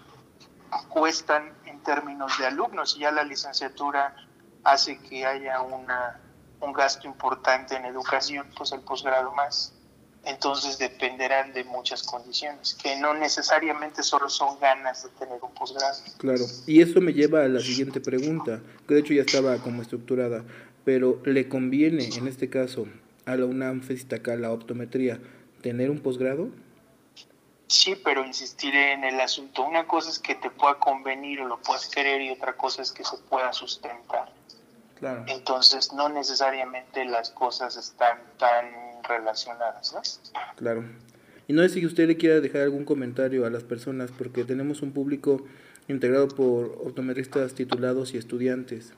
[0.89, 1.53] cuestan
[1.85, 4.17] términos de alumnos y ya la licenciatura
[4.65, 6.19] hace que haya una,
[6.61, 9.74] un gasto importante en educación, pues el posgrado más.
[10.27, 15.99] Entonces dependerán de muchas condiciones, que no necesariamente solo son ganas de tener un posgrado.
[16.19, 19.83] Claro, y eso me lleva a la siguiente pregunta, que de hecho ya estaba como
[19.83, 20.43] estructurada,
[20.85, 22.87] pero ¿le conviene en este caso
[23.27, 25.21] a la UNAM FESITACA la optometría
[25.63, 26.49] tener un posgrado?
[27.67, 29.63] Sí, pero insistiré en el asunto.
[29.63, 32.93] Una cosa es que te pueda convenir o lo puedas querer y otra cosa es
[32.93, 34.31] que se pueda sustentar.
[34.99, 35.25] Claro.
[35.27, 40.01] Entonces, no necesariamente las cosas están tan relacionadas, ¿no?
[40.57, 40.85] Claro.
[41.47, 44.83] Y no sé si usted le quiera dejar algún comentario a las personas, porque tenemos
[44.83, 45.45] un público
[45.89, 48.95] integrado por optometristas titulados y estudiantes.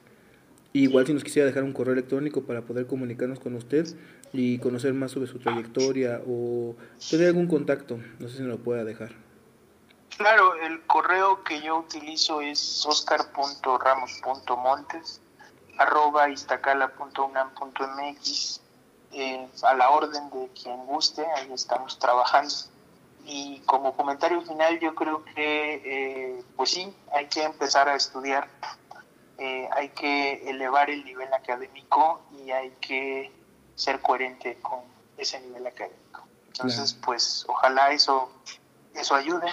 [0.73, 3.87] igual si nos quisiera dejar un correo electrónico para poder comunicarnos con usted,
[4.33, 6.75] y conocer más sobre su trayectoria o
[7.11, 7.99] tener algún contacto.
[8.19, 9.13] No sé si me lo pueda dejar.
[10.17, 15.21] Claro, el correo que yo utilizo es oscar.ramos.montes
[15.79, 18.61] arroba iztacala.unam.mx
[19.13, 22.53] eh, a la orden de quien guste, ahí estamos trabajando.
[23.25, 28.49] Y como comentario final, yo creo que, eh, pues sí, hay que empezar a estudiar,
[29.39, 33.33] eh, hay que elevar el nivel académico y hay que
[33.75, 34.81] ser coherente con
[35.19, 36.27] ese nivel académico.
[36.47, 38.31] Entonces, pues ojalá eso,
[38.95, 39.49] eso ayude.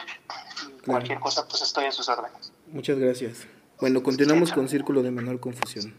[0.68, 2.54] Y cualquier cosa, pues estoy a sus órdenes.
[2.68, 3.48] Muchas gracias.
[3.80, 5.94] Bueno, continuamos con Círculo de Menor Confusión.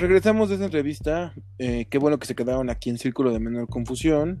[0.00, 1.34] Regresamos de esta entrevista.
[1.58, 4.40] Eh, qué bueno que se quedaron aquí en Círculo de Menor Confusión.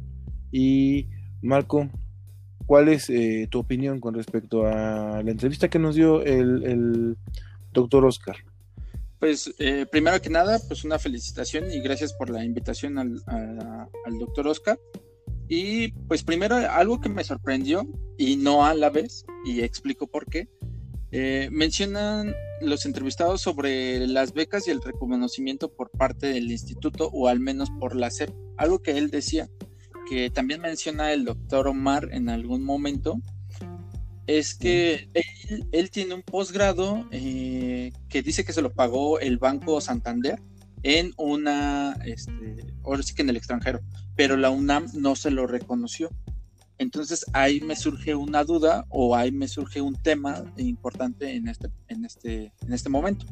[0.50, 1.08] Y
[1.42, 1.90] Marco,
[2.64, 7.18] ¿cuál es eh, tu opinión con respecto a la entrevista que nos dio el
[7.72, 8.36] doctor Oscar?
[9.20, 13.20] Pues eh, primero que nada, pues una felicitación y gracias por la invitación al,
[14.18, 14.80] doctor Oscar.
[15.46, 17.86] Y pues primero algo que me sorprendió
[18.16, 20.48] y no a la vez, y explico por qué,
[21.12, 27.28] eh, mencionan los entrevistados sobre las becas y el reconocimiento por parte del instituto o
[27.28, 29.48] al menos por la SEP, algo que él decía,
[30.08, 33.20] que también menciona el doctor Omar en algún momento,
[34.26, 35.08] es que
[35.72, 40.40] él, tiene un posgrado eh, que dice que se lo pagó el Banco Santander
[40.82, 43.80] en una, este, ahora sí que en el extranjero,
[44.14, 46.10] pero la UNAM no se lo reconoció.
[46.80, 51.68] Entonces ahí me surge una duda o ahí me surge un tema importante en este,
[51.88, 53.26] en este, en este momento.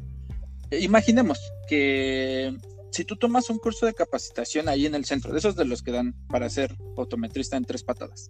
[0.69, 2.55] Imaginemos que
[2.91, 5.81] si tú tomas un curso de capacitación ahí en el centro, de esos de los
[5.81, 8.29] que dan para ser optometrista en tres patadas,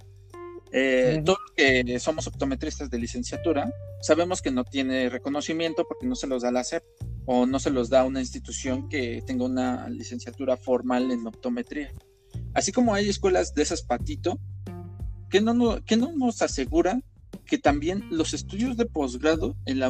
[0.72, 6.28] eh, todos que somos optometristas de licenciatura sabemos que no tiene reconocimiento porque no se
[6.28, 6.84] los da la SEP
[7.26, 11.92] o no se los da una institución que tenga una licenciatura formal en optometría.
[12.54, 14.40] Así como hay escuelas de esas patito,
[15.30, 15.54] que no,
[16.16, 17.02] nos asegura
[17.46, 19.82] que también los estudios de posgrado en,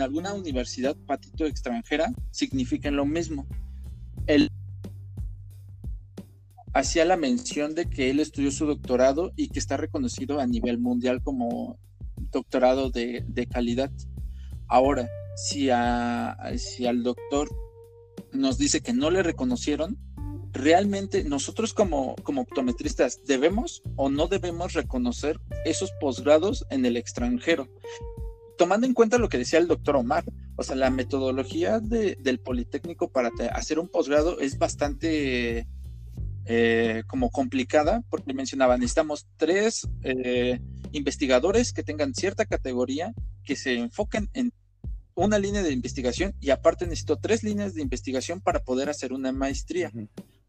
[0.00, 3.46] alguna universidad patito extranjera signifiquen lo mismo.
[4.26, 4.50] El
[6.72, 10.78] hacía la mención de que él estudió su doctorado y que está reconocido a nivel
[10.78, 11.78] mundial como
[12.30, 13.90] doctorado de, calidad.
[14.68, 15.68] Ahora, si,
[16.58, 17.48] si al doctor
[18.32, 19.98] nos dice que no le reconocieron,
[20.52, 27.68] realmente nosotros como, como optometristas debemos o no debemos reconocer esos posgrados en el extranjero.
[28.58, 30.24] Tomando en cuenta lo que decía el doctor Omar,
[30.56, 35.66] o sea, la metodología del Politécnico para hacer un posgrado es bastante
[36.44, 40.60] eh, como complicada, porque mencionaba, necesitamos tres eh,
[40.92, 44.52] investigadores que tengan cierta categoría, que se enfoquen en
[45.14, 49.32] una línea de investigación y aparte necesito tres líneas de investigación para poder hacer una
[49.32, 49.90] maestría.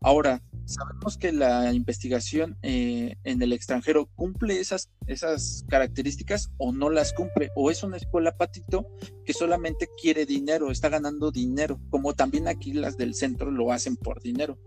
[0.01, 6.89] Ahora, sabemos que la investigación eh, en el extranjero cumple esas, esas características o no
[6.89, 8.87] las cumple, o es una escuela patito
[9.25, 13.95] que solamente quiere dinero, está ganando dinero, como también aquí las del centro lo hacen
[13.95, 14.57] por dinero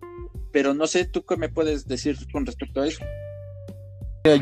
[0.54, 3.04] pero no sé, ¿tú qué me puedes decir con respecto a eso?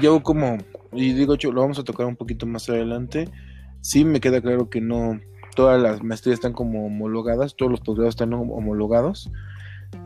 [0.03, 0.59] Yo como,
[0.93, 3.31] y digo, lo vamos a tocar un poquito más adelante,
[3.81, 5.19] sí me queda claro que no,
[5.57, 9.31] todas las maestrías están como homologadas, todos los posgrados están homologados,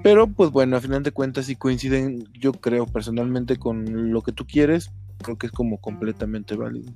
[0.02, 4.32] pero pues bueno, a final de cuentas si coinciden, yo creo personalmente con lo que
[4.32, 4.90] tú quieres,
[5.22, 6.92] creo que es como completamente válido.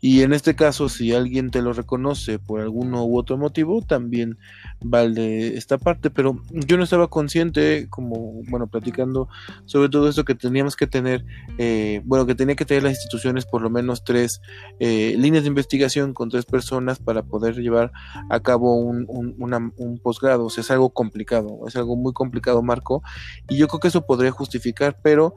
[0.00, 4.36] Y en este caso, si alguien te lo reconoce por alguno u otro motivo, también
[4.84, 6.10] vale esta parte.
[6.10, 9.28] Pero yo no estaba consciente, como, bueno, platicando
[9.64, 11.24] sobre todo esto que teníamos que tener,
[11.58, 14.40] eh, bueno, que tenía que tener las instituciones por lo menos tres
[14.78, 17.90] eh, líneas de investigación con tres personas para poder llevar
[18.30, 20.44] a cabo un, un posgrado.
[20.44, 23.02] O sea, es algo complicado, es algo muy complicado, Marco.
[23.48, 25.34] Y yo creo que eso podría justificar, pero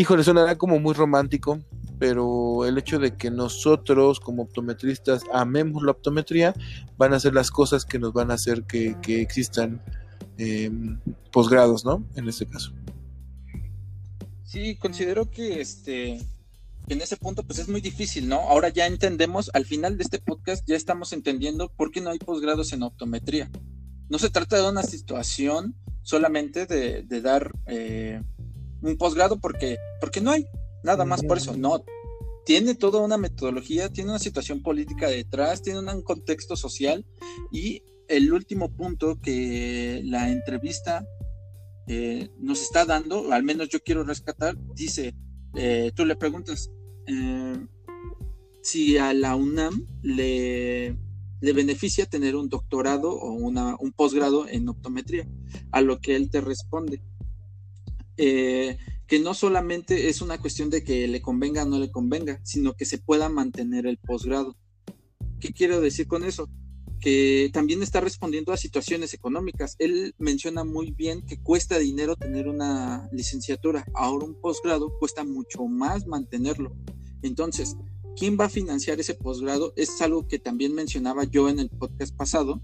[0.00, 1.60] híjole, sonará como muy romántico,
[1.98, 6.54] pero el hecho de que nosotros como optometristas amemos la optometría
[6.96, 9.82] van a ser las cosas que nos van a hacer que, existan
[10.38, 10.98] em,
[11.30, 12.02] posgrados, ¿no?
[12.16, 12.72] En este caso.
[14.42, 16.18] Sí, considero que este
[16.88, 18.36] en ese punto pues es muy difícil, ¿no?
[18.36, 22.18] Ahora ya entendemos, al final de este podcast ya estamos entendiendo por qué no hay
[22.18, 23.50] posgrados en optometría.
[24.08, 28.22] No se trata de una situación solamente de, dar eh,
[28.82, 30.46] un posgrado porque, porque no hay,
[30.82, 31.84] nada más por eso, no.
[32.46, 37.04] Tiene toda una metodología, tiene una situación política detrás, tiene un contexto social
[37.52, 41.06] y el último punto que la entrevista
[41.86, 45.14] eh, nos está dando, al menos yo quiero rescatar, dice,
[45.54, 46.70] eh, tú le preguntas
[47.06, 47.66] eh,
[48.62, 50.96] si a la UNAM le,
[51.40, 55.28] le beneficia tener un doctorado o una, un posgrado en optometría,
[55.72, 57.02] a lo que él te responde,
[58.22, 62.38] eh, que no solamente es una cuestión de que le convenga o no le convenga,
[62.44, 64.58] sino que se pueda mantener el posgrado.
[65.40, 66.46] ¿Qué quiero decir con eso?
[67.00, 69.74] Que también está respondiendo a situaciones económicas.
[69.78, 73.86] Él menciona muy bien que cuesta dinero tener una licenciatura.
[73.94, 76.76] Ahora un posgrado cuesta mucho más mantenerlo.
[77.22, 77.74] Entonces,
[78.16, 79.72] ¿quién va a financiar ese posgrado?
[79.76, 82.60] Es algo que también mencionaba yo en el podcast pasado,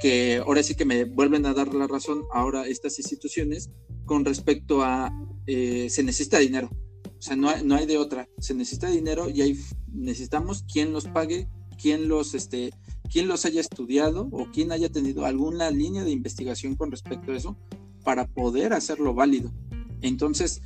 [0.00, 3.70] que ahora sí que me vuelven a dar la razón ahora estas instituciones,
[4.04, 5.12] con respecto a
[5.46, 6.70] eh, se necesita dinero.
[7.18, 8.28] O sea, no hay, no hay de otra.
[8.38, 9.58] Se necesita dinero y hay,
[9.92, 11.48] necesitamos quien los pague,
[11.80, 12.72] quien los, este,
[13.10, 17.36] quien los haya estudiado o quien haya tenido alguna línea de investigación con respecto a
[17.36, 17.56] eso
[18.02, 19.52] para poder hacerlo válido.
[20.02, 20.60] Entonces,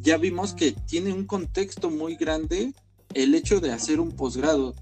[0.00, 2.74] ya vimos que tiene un contexto muy grande
[3.14, 4.74] el hecho de hacer un posgrado.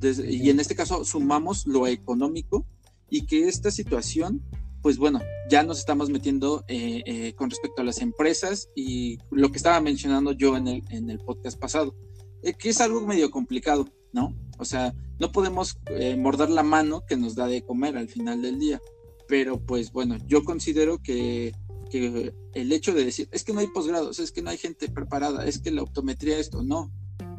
[0.00, 2.66] y en este caso sumamos lo económico
[3.12, 4.42] y que esta situación
[4.82, 9.50] pues bueno, ya nos estamos metiendo eh, eh, con respecto a las empresas y lo
[9.52, 11.94] que estaba mencionando yo en el, en el podcast pasado,
[12.42, 14.36] eh, que es algo medio complicado, ¿no?
[14.58, 15.78] O sea, no podemos
[16.18, 18.80] morder la mano que nos da de comer al final del día,
[19.28, 21.52] pero pues bueno, yo considero que,
[21.88, 24.88] que el hecho de decir, es que no hay posgrados, es que no hay gente
[24.88, 26.90] preparada, es que la optometría esto, no.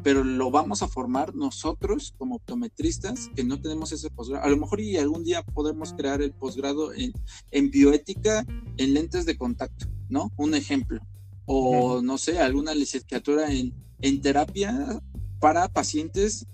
[0.04, 4.44] Pero lo vamos a formar nosotros como optometristas que no tenemos ese posgrado.
[4.44, 7.14] A lo mejor y algún día podemos crear el posgrado en,
[7.50, 8.46] en bioética
[8.76, 10.30] en lentes de contacto, ¿no?
[10.36, 11.00] Un ejemplo.
[11.46, 15.00] O no sé, alguna licenciatura en, en terapia
[15.40, 16.46] para pacientes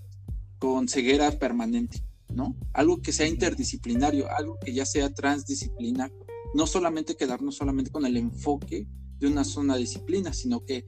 [0.57, 2.55] con ceguera permanente, ¿no?
[2.71, 6.09] Algo que sea interdisciplinario, algo que ya sea transdisciplinar.
[6.53, 8.87] No solamente quedarnos solamente con el enfoque
[9.19, 10.85] de una sola disciplina, sino que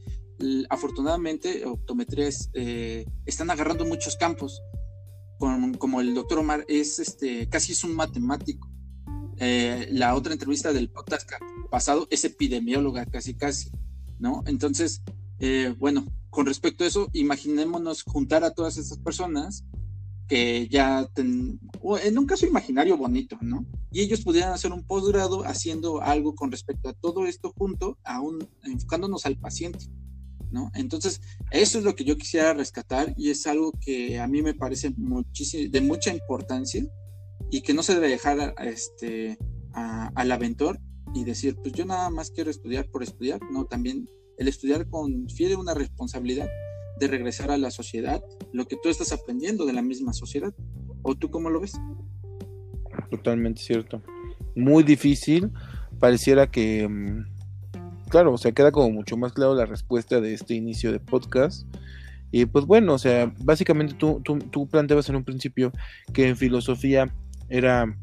[0.70, 4.62] afortunadamente optometrías eh, están agarrando muchos campos.
[5.38, 8.70] como el doctor Omar es este, casi es un matemático.
[9.38, 11.30] Eh, la otra entrevista del podcast
[11.70, 13.72] pasado es epidemióloga, casi casi,
[14.20, 14.44] ¿no?
[14.46, 15.02] Entonces,
[15.40, 19.66] eh, bueno, con respecto a eso, imaginémonos juntar a todas esas personas
[20.28, 23.66] que ya, en un caso imaginario bonito, ¿no?
[23.92, 28.48] Y ellos pudieran hacer un posgrado haciendo algo con respecto a todo esto junto, aún
[28.64, 29.86] enfocándonos al paciente.
[30.76, 34.54] Entonces, eso es lo que yo quisiera rescatar y es algo que a mí me
[34.54, 36.84] parece de mucha importancia
[37.50, 39.38] y que no se debe dejar este,
[39.74, 40.80] al aventor
[41.14, 45.56] y decir, pues yo nada más quiero estudiar por estudiar, no, también el estudiar confiere
[45.56, 46.50] una responsabilidad
[47.00, 50.54] de regresar a la sociedad lo que tú estás aprendiendo de la misma sociedad.
[51.02, 51.74] ¿O tú cómo lo ves?
[53.10, 54.02] Totalmente cierto.
[54.56, 55.52] Muy difícil.
[56.00, 57.33] Pareciera que mm,
[58.14, 61.66] claro, o sea, queda como mucho más claro la respuesta de este inicio de podcast.
[62.32, 65.72] Y pues bueno, o sea, básicamente tú, tú, planteabas en un principio
[66.14, 67.12] que en filosofía
[67.50, 67.98] era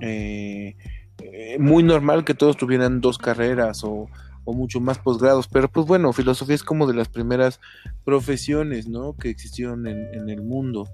[0.00, 0.76] eh,
[1.24, 4.08] eh, muy normal que todos tuvieran dos carreras o,
[4.46, 7.60] mucho más posgrados, pero pues bueno, filosofía es como de las primeras
[8.04, 9.14] profesiones, ¿no?
[9.14, 10.88] Que existieron en, en el mundo.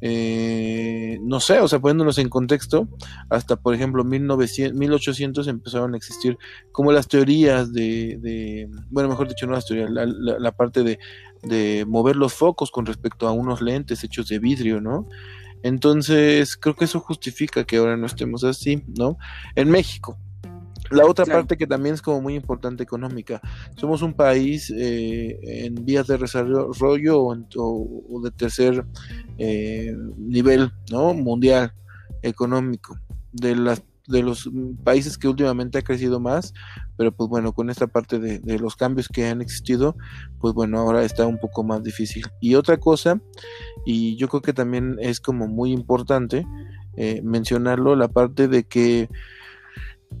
[0.00, 2.88] Eh, no sé, o sea, poniéndonos en contexto,
[3.30, 6.36] hasta por ejemplo 1900, 1800 empezaron a existir
[6.70, 10.98] como las teorías de, bueno, mejor dicho, no las teorías, la, parte de,
[11.42, 15.08] de, mover los focos con respecto a unos lentes hechos de vidrio, ¿no?
[15.62, 19.16] Entonces, creo que eso justifica que ahora no estemos así, ¿no?
[19.54, 20.18] En México,
[20.90, 23.40] la otra parte que también es como muy importante económica.
[23.76, 28.84] Somos un país eh, en vías de desarrollo o, de tercer
[29.38, 31.14] eh, nivel ¿no?
[31.14, 31.72] mundial
[32.22, 32.98] económico.
[33.32, 34.48] De, las, de los
[34.82, 36.54] países que últimamente ha crecido más,
[36.96, 39.96] pero pues bueno, con esta parte de, los cambios que han existido,
[40.40, 42.24] pues bueno, ahora está un poco más difícil.
[42.40, 43.20] Y otra cosa,
[43.84, 46.46] y yo creo que también es como muy importante
[46.96, 49.10] eh, mencionarlo, la parte de que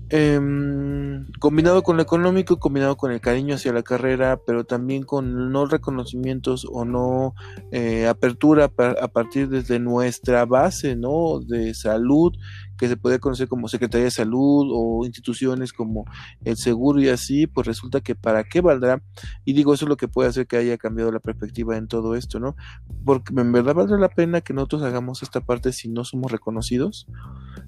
[0.08, 5.50] Em, combinado con lo económico, combinado con el cariño hacia la carrera, pero también con
[5.50, 7.34] no reconocimientos o no
[7.72, 11.40] eh, apertura a partir desde nuestra base, ¿no?
[11.40, 12.32] De salud,
[12.76, 16.04] que se puede conocer como Secretaría de Salud o instituciones como
[16.44, 19.02] el Seguro y así, pues resulta que para qué valdrá,
[19.44, 22.14] y digo, eso es lo que puede hacer que haya cambiado la perspectiva en todo
[22.14, 22.56] esto, ¿no?
[23.04, 27.06] Porque en verdad valdrá la pena que nosotros hagamos esta parte si no somos reconocidos.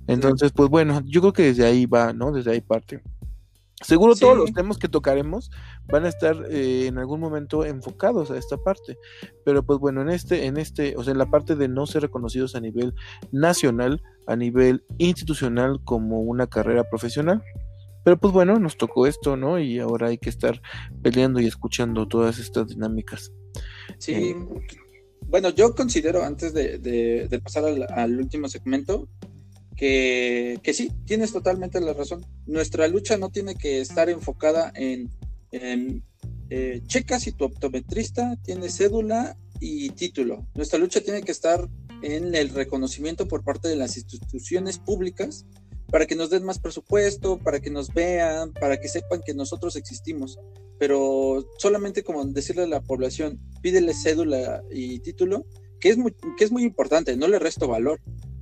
[0.06, 2.32] Entonces, pues bueno, yo creo que desde ahí va, ¿no?
[2.32, 3.02] Desde ahí parte.
[3.82, 5.50] Seguro todos los temas que tocaremos
[5.86, 8.98] van a estar eh, en algún momento enfocados a esta parte,
[9.44, 12.02] pero pues bueno, en este, en este, o sea, en la parte de no ser
[12.02, 12.94] reconocidos a nivel
[13.30, 17.42] nacional, a nivel institucional como una carrera profesional.
[18.04, 19.58] Pero pues bueno, nos tocó esto, ¿no?
[19.58, 20.60] Y ahora hay que estar
[21.02, 23.32] peleando y escuchando todas estas dinámicas.
[23.98, 24.14] Sí.
[24.14, 24.36] Eh,
[25.26, 27.64] bueno, yo considero, antes de, pasar
[27.94, 29.08] al último segmento,
[29.78, 32.26] que, sí, tienes totalmente la razón.
[32.46, 35.08] Nuestra lucha no tiene que estar enfocada en,
[36.50, 40.48] eh, checa si tu optometrista tiene cédula y título.
[40.54, 41.68] Nuestra lucha tiene que estar
[42.02, 45.46] en el reconocimiento por parte de las instituciones públicas
[45.90, 49.76] para que nos den más presupuesto, para que nos vean, para que sepan que nosotros
[49.76, 50.40] existimos.
[50.78, 55.46] Pero solamente como decirle a la población, pídele cédula y título,
[55.80, 58.00] que es muy, que es muy importante, no le resto valor,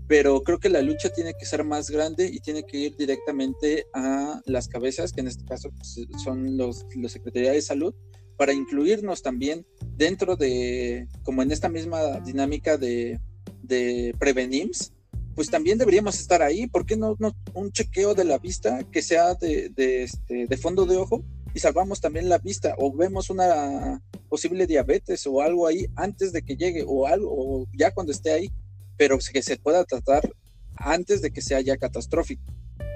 [0.08, 3.86] pero creo que la lucha tiene que ser más grande y tiene que ir directamente
[3.92, 7.94] a las cabezas, que en este caso pues, son los, los Secretaría de Salud,
[8.36, 13.18] para incluirnos también dentro de, como en esta misma dinámica de,
[13.62, 14.92] de Prevenims,
[15.34, 16.66] pues también deberíamos estar ahí.
[16.66, 17.16] ¿Por qué no,
[17.54, 21.58] un chequeo de la vista que sea de, de, este, de fondo de ojo y
[21.58, 26.56] salvamos también la vista o vemos una posible diabetes o algo ahí antes de que
[26.56, 28.50] llegue o algo o ya cuando esté ahí?
[28.96, 30.28] Pero que se pueda tratar
[30.76, 32.42] antes de que sea ya catastrófico.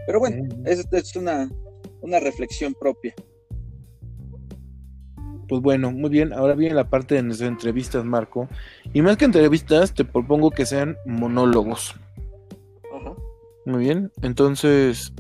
[0.07, 1.51] Pero bueno, es, es una,
[2.01, 3.15] una reflexión propia.
[5.49, 6.33] Pues bueno, muy bien.
[6.33, 8.49] Ahora viene la parte de nuestras entrevistas, Marco.
[8.93, 11.95] Y más que entrevistas, te propongo que sean monólogos.
[12.95, 13.15] Ajá.
[13.67, 14.13] Muy bien.
[14.23, 15.13] Entonces,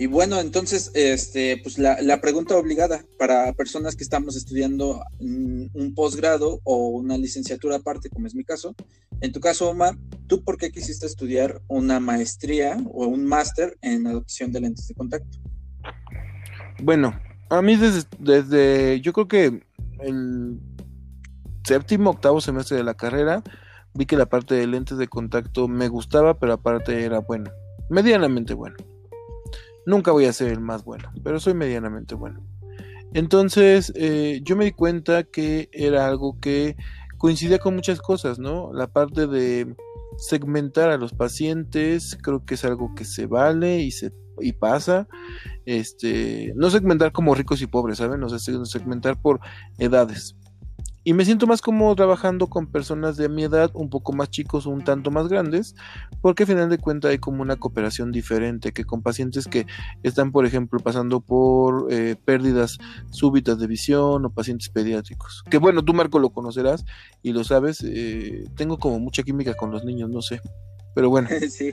[0.00, 6.60] Y bueno, entonces, este, pues la, pregunta obligada para personas que estamos estudiando un posgrado
[6.62, 8.76] o una licenciatura aparte, como es mi caso.
[9.20, 9.96] En tu caso, Omar,
[10.28, 14.94] ¿tú por qué quisiste estudiar una maestría o un máster en adopción de lentes de
[14.94, 15.36] contacto?
[16.80, 17.18] Bueno,
[17.50, 19.66] a mí desde, desde yo creo que
[20.00, 20.60] el
[21.64, 23.42] séptimo, octavo semestre de la carrera,
[23.94, 27.50] vi que la parte de lentes de contacto me gustaba, pero aparte era bueno,
[27.90, 28.76] medianamente bueno.
[29.88, 32.44] Nunca voy a ser el más bueno, pero soy medianamente bueno.
[33.14, 36.76] Entonces, eh, yo me di cuenta que era algo que
[37.16, 38.70] coincidía con muchas cosas, ¿no?
[38.74, 39.74] La parte de
[40.18, 44.12] segmentar a los pacientes, creo que es algo que se vale y se
[44.42, 45.08] y pasa.
[45.64, 48.22] Este, no segmentar como ricos y pobres, ¿saben?
[48.22, 49.40] O sea, segmentar por
[49.78, 50.36] edades.
[51.08, 54.66] Y me siento más como trabajando con personas de mi edad, un poco más chicos
[54.66, 55.74] o un tanto más grandes,
[56.20, 59.64] porque al final de cuentas hay como una cooperación diferente que con pacientes que
[60.02, 62.76] están, por ejemplo, pasando por eh, pérdidas
[63.08, 65.44] súbitas de visión o pacientes pediátricos.
[65.48, 66.84] Que bueno, tú Marco lo conocerás
[67.22, 70.42] y lo sabes, eh, tengo como mucha química con los niños, no sé.
[70.94, 71.30] Pero bueno.
[71.48, 71.72] sí.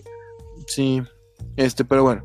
[0.65, 1.01] Sí,
[1.57, 2.23] este, pero bueno.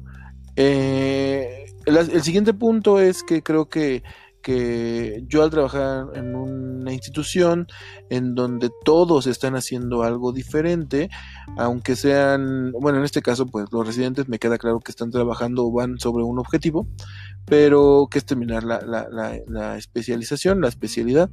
[0.54, 4.04] Eh, el siguiente punto es que creo que
[4.42, 7.66] que yo al trabajar en una institución
[8.08, 11.10] en donde todos están haciendo algo diferente,
[11.56, 15.66] aunque sean, bueno, en este caso, pues los residentes me queda claro que están trabajando
[15.66, 16.86] o van sobre un objetivo,
[17.44, 21.30] pero que es terminar la, la, la, especialización, la especialidad.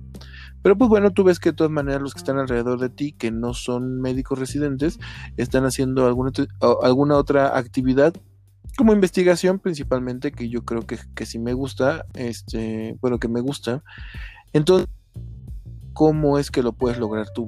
[0.61, 3.13] Pero pues bueno, tú ves que de todas maneras los que están alrededor de ti,
[3.13, 4.99] que no son médicos residentes,
[5.37, 6.31] están haciendo alguna,
[6.81, 8.13] alguna otra actividad
[8.77, 13.41] como investigación principalmente, que yo creo que, que sí me gusta, este, bueno, que me
[13.41, 13.83] gusta.
[14.53, 14.87] Entonces,
[15.93, 17.47] ¿cómo es que lo puedes lograr tú?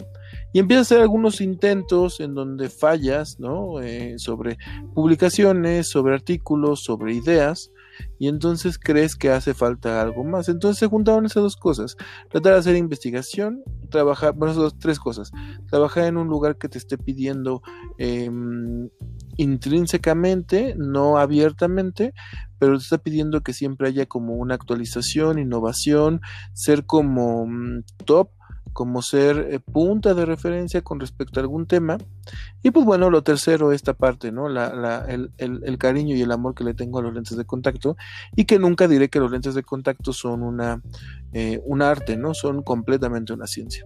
[0.51, 3.79] Y empiezas a hacer algunos intentos en donde fallas, ¿no?
[3.79, 4.57] Eh, sobre
[4.95, 7.71] publicaciones, sobre artículos, sobre ideas,
[8.17, 10.49] y entonces crees que hace falta algo más.
[10.49, 11.95] Entonces se juntaron esas dos cosas.
[12.29, 15.31] Tratar de hacer investigación, trabajar, bueno, esas dos, tres cosas.
[15.69, 17.61] Trabajar en un lugar que te esté pidiendo
[17.97, 18.31] eh,
[19.39, 22.13] intrínsecamente, no abiertamente,
[22.59, 26.19] pero te está pidiendo que siempre haya como una actualización, innovación,
[26.53, 28.31] ser como mm, top,
[28.73, 31.97] como ser eh, punta de referencia con respecto a algún tema.
[32.61, 34.49] Y pues bueno, lo tercero, esta parte, ¿no?
[34.49, 37.45] La, la, el, el, cariño y el amor que le tengo a los lentes de
[37.45, 37.95] contacto
[38.35, 40.81] y que nunca diré que los lentes de contacto son una,
[41.31, 42.33] eh, un arte, ¿no?
[42.33, 43.85] Son completamente una ciencia.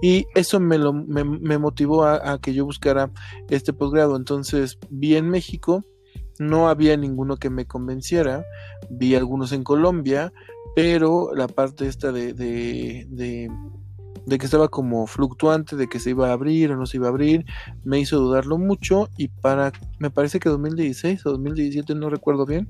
[0.00, 3.10] Y eso me, lo, me, motivó a, que yo buscara
[3.50, 4.16] este posgrado.
[4.16, 5.84] Entonces vi en México,
[6.38, 8.44] no había ninguno que me convenciera,
[8.90, 10.32] vi algunos en Colombia,
[10.76, 13.50] pero la parte esta de, de, de,
[14.24, 17.08] de, que estaba como fluctuante, de que se iba a abrir o no se iba
[17.08, 17.44] a abrir,
[17.82, 22.68] me hizo dudarlo mucho y para, me parece que 2016 o 2017, no recuerdo bien,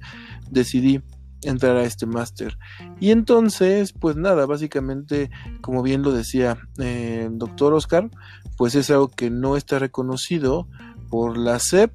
[0.51, 1.03] decidí
[1.43, 2.59] entrar a este máster.
[3.01, 5.31] Y entonces, pues nada, básicamente,
[5.61, 8.11] como bien lo decía eh, el doctor Oscar,
[8.57, 10.69] pues es algo que no está reconocido
[11.11, 11.93] por la SEP,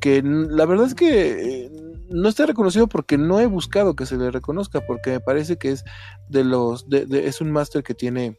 [0.00, 1.70] que la verdad es que eh,
[2.10, 5.72] no está reconocido porque no he buscado que se le reconozca, porque me parece que
[5.72, 5.84] es
[6.28, 8.38] de los, de, es un máster que tiene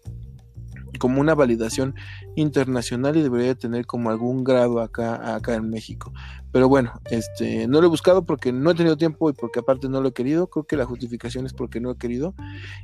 [0.99, 1.95] como una validación
[2.35, 6.13] internacional y debería tener como algún grado acá, acá en México.
[6.51, 9.87] Pero bueno, este, no lo he buscado porque no he tenido tiempo y porque aparte
[9.87, 10.47] no lo he querido.
[10.47, 12.33] Creo que la justificación es porque no he querido.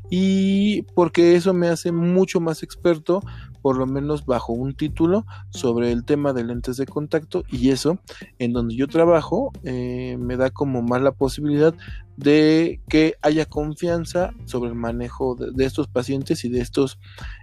[0.09, 3.21] Y porque eso me hace mucho más experto,
[3.61, 7.43] por lo menos bajo un título, sobre el tema de lentes de contacto.
[7.49, 7.99] Y eso,
[8.39, 11.73] en donde yo trabajo, eh, me da como más la posibilidad
[12.17, 16.99] de que haya confianza sobre el manejo de, estos pacientes y de estos,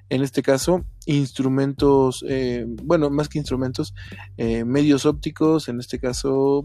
[0.09, 3.95] en este caso, instrumentos, eh, bueno, más que instrumentos,
[4.37, 6.65] eh, medios ópticos, en este caso,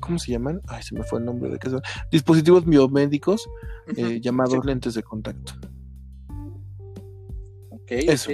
[0.00, 0.60] ¿cómo se llaman?
[0.68, 1.82] Ay, se me fue el nombre de qué son.
[2.10, 3.48] Dispositivos biomédicos
[3.96, 5.52] eh, llamados lentes de contacto.
[7.70, 8.30] Ok, Eso.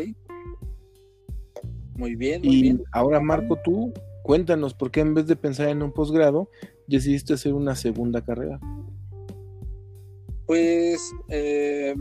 [1.94, 2.84] Muy bien, muy y bien.
[2.92, 3.92] Ahora, Marco, tú
[4.22, 6.50] cuéntanos por qué en vez de pensar en un posgrado,
[6.86, 8.60] decidiste hacer una segunda carrera?
[10.46, 11.94] Pues, eh,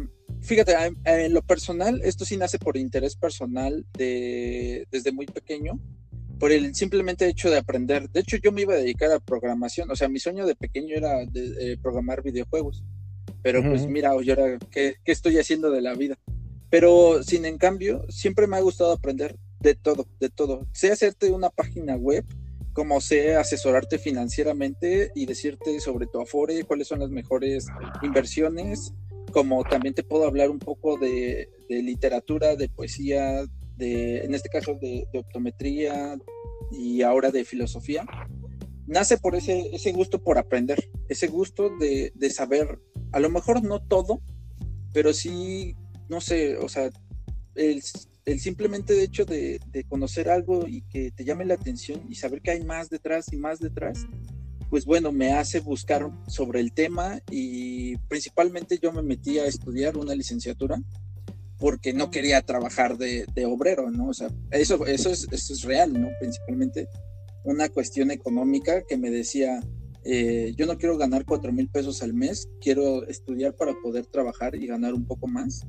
[0.47, 5.79] fíjate, en lo personal, esto sí nace por interés personal de, desde muy pequeño,
[6.39, 8.09] por el simplemente hecho de aprender.
[8.09, 10.95] De hecho, yo me iba a dedicar a programación, o sea, mi sueño de pequeño
[10.95, 12.83] era de, programar videojuegos,
[13.43, 16.17] pero pues mira, yo ahora, ¿qué, ¿qué estoy haciendo de la vida?
[16.69, 20.67] Pero sin en cambio, siempre me ha gustado aprender de todo, de todo.
[20.71, 22.25] Sé hacerte una página web,
[22.73, 27.67] como sé asesorarte financieramente y decirte sobre tu Afore, cuáles son las mejores
[28.01, 28.93] inversiones,
[29.37, 33.45] como también te puedo hablar un poco de, literatura, de poesía,
[33.75, 36.17] de, en este caso de, optometría
[36.71, 38.03] y ahora de filosofía.
[38.87, 42.79] nace por ese, ese gusto por aprender, ese gusto de, de saber,
[43.11, 44.23] a lo mejor no todo,
[44.91, 45.75] pero sí,
[46.09, 46.89] no sé, o sea,
[47.53, 47.83] el,
[48.25, 52.41] el simplemente hecho de, de, conocer algo y que te llame la atención y saber
[52.41, 54.07] que hay más detrás y más detrás,
[54.69, 59.97] pues bueno, me hace buscar sobre el tema y principalmente yo me metí a estudiar
[59.97, 60.81] una licenciatura
[61.57, 64.09] porque no quería trabajar de, obrero, ¿no?
[64.09, 66.09] O sea, eso, eso, es, eso es real, ¿no?
[66.19, 66.87] Principalmente
[67.43, 69.61] una cuestión económica que me decía,
[70.03, 74.55] eh, yo no quiero ganar cuatro mil pesos al mes, quiero estudiar para poder trabajar
[74.55, 75.65] y ganar un poco más.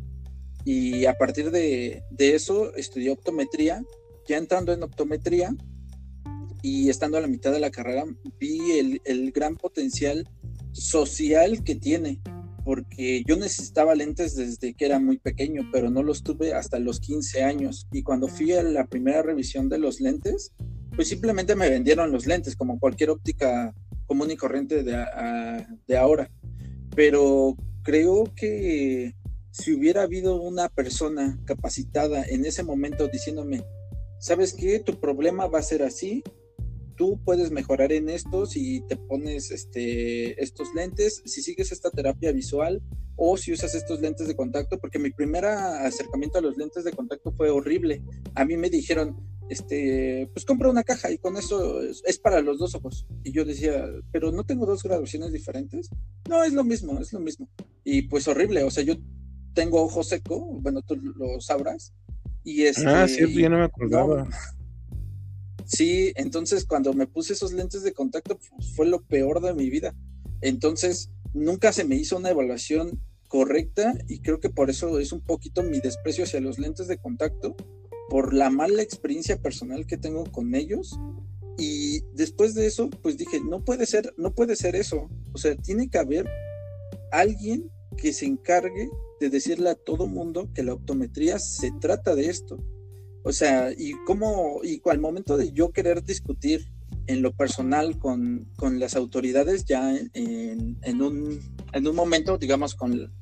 [0.65, 3.83] Y a partir de, de eso estudié optometría.
[4.27, 5.57] Ya entrando en optometría
[6.63, 8.05] y estando a la mitad de la carrera,
[8.39, 10.29] vi el, el gran potencial
[10.73, 12.21] social que tiene
[12.69, 17.01] porque yo necesitaba lentes desde que era muy pequeño, pero no los tuve hasta los
[17.01, 17.87] 15 años.
[17.93, 20.53] Y cuando fui a la primera revisión de los lentes,
[20.95, 23.75] pues simplemente me vendieron los lentes, como cualquier óptica
[24.05, 25.03] común y corriente de,
[25.87, 26.31] de ahora.
[26.95, 29.15] Pero creo que
[29.51, 33.65] si hubiera habido una persona capacitada en ese momento diciéndome,
[34.21, 34.79] ¿sabes qué?
[34.79, 36.23] Tu problema va a ser así,
[36.99, 42.33] tú puedes mejorar en esto si te pones este, estos lentes, si sigues esta terapia
[42.33, 42.83] visual
[43.17, 46.93] o si usas estos lentes de contacto, porque mi primer acercamiento a los lentes de
[46.93, 48.03] contacto fue horrible.
[48.35, 49.17] A mí me dijeron,
[49.49, 53.07] este, pues compra una caja y con eso es, para los dos ojos.
[53.25, 55.89] Y yo decía, pero no tengo dos graduaciones diferentes.
[56.29, 57.49] No, es lo mismo, es lo mismo.
[57.85, 58.97] Y pues horrible, o sea, yo
[59.55, 61.95] tengo ojo seco, bueno, tú lo sabrás.
[62.45, 64.29] Y este, ah, sí, yo no me acordaba.
[65.69, 69.69] Sí, entonces cuando me puse esos lentes de contacto pues, fue lo peor de mi
[69.69, 69.95] vida.
[70.41, 75.21] Entonces nunca se me hizo una evaluación correcta y creo que por eso es un
[75.21, 77.55] poquito mi desprecio hacia los lentes de contacto,
[78.09, 80.99] por la mala experiencia personal que tengo con ellos.
[81.59, 85.11] Y después de eso, pues dije, no puede ser, no puede ser eso.
[85.35, 86.27] O sea, tiene que haber
[87.13, 88.89] alguien que se encargue
[89.21, 92.57] de decirle a todo mundo que la optometría se trata de esto
[93.25, 96.71] o sea, y cómo, y al momento de yo querer discutir
[97.07, 101.41] en lo personal con, con las autoridades, ya en, en, un,
[101.73, 103.13] en un momento, digamos, con,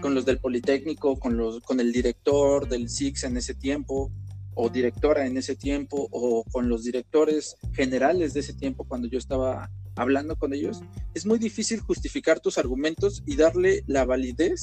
[0.00, 4.12] con los del Politécnico, con, los, con el director del SIX en ese tiempo,
[4.54, 9.18] o directora en ese tiempo, o con los directores generales de ese tiempo cuando yo
[9.18, 10.82] estaba hablando con ellos,
[11.14, 14.62] es muy difícil justificar tus argumentos y darle la validez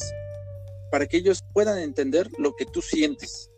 [0.92, 3.50] para que ellos puedan entender lo que tú sientes.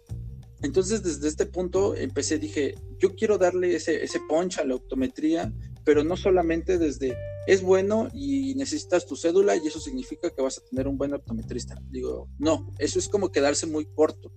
[0.66, 5.54] Entonces, desde este punto empecé, dije, yo quiero darle ese, ese punch a la optometría,
[5.84, 7.16] pero no solamente desde,
[7.46, 11.14] es bueno y necesitas tu cédula y eso significa que vas a tener un buen
[11.14, 11.80] optometrista.
[11.92, 14.32] Digo, no, eso es como quedarse muy corto.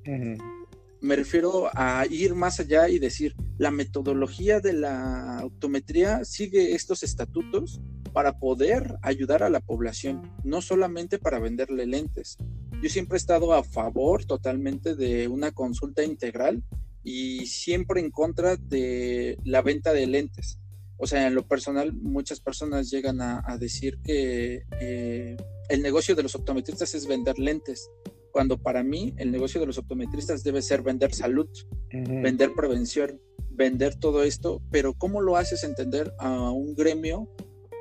[1.00, 7.02] Me refiero a ir más allá y decir, la metodología de la optometría sigue estos
[7.02, 7.80] estatutos
[8.12, 12.36] para poder ayudar a la población, no solamente para venderle lentes.
[12.80, 16.62] Yo siempre he estado a favor totalmente de una consulta integral
[17.02, 20.60] y siempre en contra de la venta de lentes.
[20.96, 25.36] O sea, en lo personal, muchas personas llegan a, decir que eh,
[25.68, 27.90] el negocio de los optometristas es vender lentes,
[28.30, 31.48] cuando para mí el negocio de los optometristas debe ser vender salud,
[31.90, 37.28] vender prevención, vender todo esto, pero ¿cómo lo haces entender a un gremio,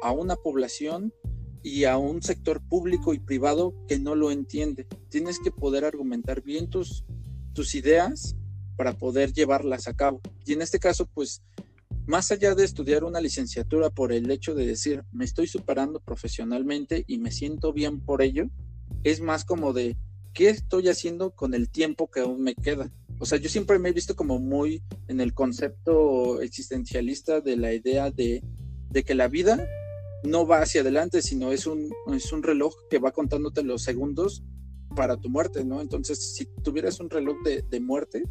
[0.02, 1.14] a una población
[1.68, 4.88] y a un sector público y privado que no lo entiende.
[5.10, 7.04] Tienes que poder argumentar bien tus,
[7.54, 8.36] tus ideas
[8.78, 10.22] para poder llevarlas a cabo.
[10.46, 11.44] Y en este caso, pues,
[12.06, 17.04] más allá de estudiar una licenciatura por el hecho de decir, me estoy superando profesionalmente
[17.06, 18.50] y me siento bien por ello,
[19.04, 19.98] es más como de,
[20.34, 22.90] ¿qué estoy haciendo con el tiempo que aún me queda?
[23.20, 27.74] O sea, yo siempre me he visto como muy en el concepto existencialista de la
[27.74, 28.42] idea de,
[28.90, 29.68] de que la vida
[30.24, 34.44] no va hacia adelante, sino es un, es un reloj que va contándote los segundos
[34.96, 35.82] para tu muerte, ¿no?
[35.82, 38.24] Entonces, si tuvieras un reloj de, de muerte,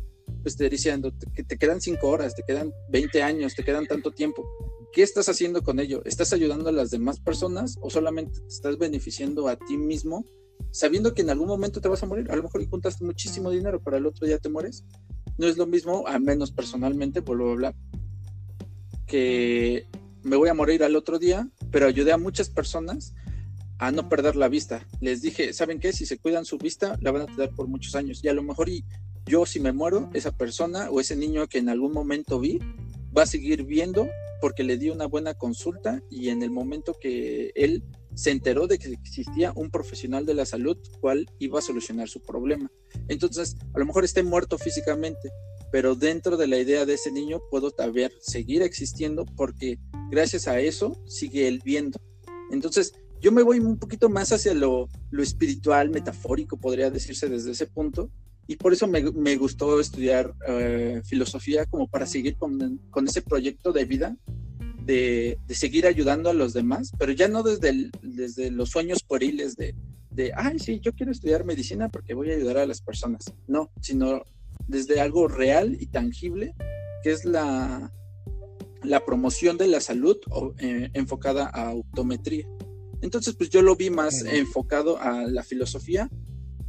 [0.42, 4.10] pues te diciendo que te quedan cinco horas, te quedan 20 años, te quedan tanto
[4.10, 4.48] tiempo.
[4.92, 6.02] ¿Qué estás haciendo con ello?
[6.04, 10.24] ¿Estás ayudando a las demás personas o solamente te estás beneficiando a ti mismo
[10.70, 12.30] sabiendo que en algún momento te vas a morir?
[12.30, 14.84] A lo mejor juntaste muchísimo dinero, pero al otro día te mueres.
[15.36, 17.74] No es lo mismo, al menos personalmente, vuelvo a hablar,
[19.06, 19.86] que
[20.26, 23.14] me voy a morir al otro día, pero ayudé a muchas personas
[23.78, 24.86] a no perder la vista.
[25.00, 25.92] Les dije, ¿saben qué?
[25.92, 28.24] Si se cuidan su vista, la van a tener por muchos años.
[28.24, 28.84] Y a lo mejor y
[29.26, 32.58] yo si me muero, esa persona o ese niño que en algún momento vi,
[33.16, 34.08] va a seguir viendo
[34.40, 37.84] porque le di una buena consulta y en el momento que él
[38.16, 42.22] se enteró de que existía un profesional de la salud cual iba a solucionar su
[42.22, 42.72] problema.
[43.08, 45.30] Entonces, a lo mejor esté muerto físicamente,
[45.70, 49.78] pero dentro de la idea de ese niño puedo también seguir existiendo porque
[50.10, 52.00] gracias a eso sigue él viendo.
[52.50, 54.88] Entonces, yo me voy un poquito más hacia lo,
[55.18, 58.10] espiritual, metafórico, podría decirse desde ese punto,
[58.46, 63.84] y por eso me, gustó estudiar eh, filosofía como para seguir con, ese proyecto de
[63.84, 64.16] vida,
[64.86, 69.74] de, seguir ayudando a los demás, pero ya no desde, desde los sueños pueriles de,
[70.10, 73.70] de, ay, sí, yo quiero estudiar medicina porque voy a ayudar a las personas, no,
[73.80, 74.22] sino
[74.68, 76.54] desde algo real y tangible,
[77.02, 77.92] que es la,
[78.82, 80.16] la promoción de la salud
[80.58, 82.46] eh, enfocada a optometría.
[83.02, 86.08] Entonces, pues yo lo vi más enfocado a la filosofía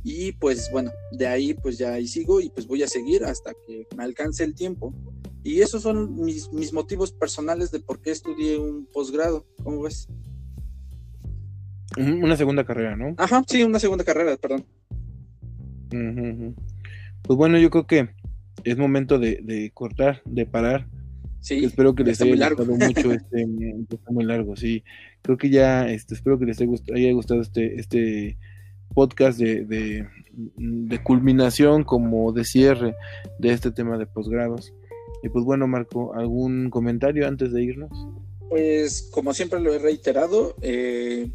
[0.04, 3.54] y pues bueno, de ahí pues ya ahí sigo y pues voy a seguir hasta
[3.66, 4.94] que me alcance el tiempo.
[5.48, 9.46] Y esos son mis, mis motivos personales de por qué estudié un posgrado.
[9.64, 10.10] ¿Cómo ves?
[11.98, 13.16] Una segunda carrera, ¿no?
[13.18, 14.66] Ajá, sí, una segunda carrera, perdón.
[15.90, 18.10] Pues bueno, yo creo que
[18.66, 20.88] es momento de, de cortar, de parar
[21.40, 23.48] Sí, espero que les haya gustado mucho este,
[23.90, 24.84] está muy largo, sí.
[25.22, 28.38] Creo que ya, este, espero que les haya gustado este, este
[28.94, 29.64] podcast de,
[30.58, 32.96] de, culminación como de cierre
[33.40, 34.74] de este tema de posgrados.
[35.24, 37.92] Y pues bueno, Marco, ¿algún comentario antes de irnos?
[38.50, 41.32] Pues como siempre lo he reiterado, eh,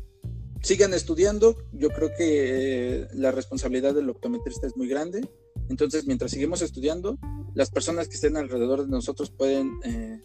[0.62, 1.56] sigan estudiando.
[1.72, 5.28] Yo creo que eh, la responsabilidad del optometrista es muy grande.
[5.68, 7.18] Entonces, mientras seguimos estudiando,
[7.54, 10.20] las personas que estén alrededor de nosotros pueden, eh,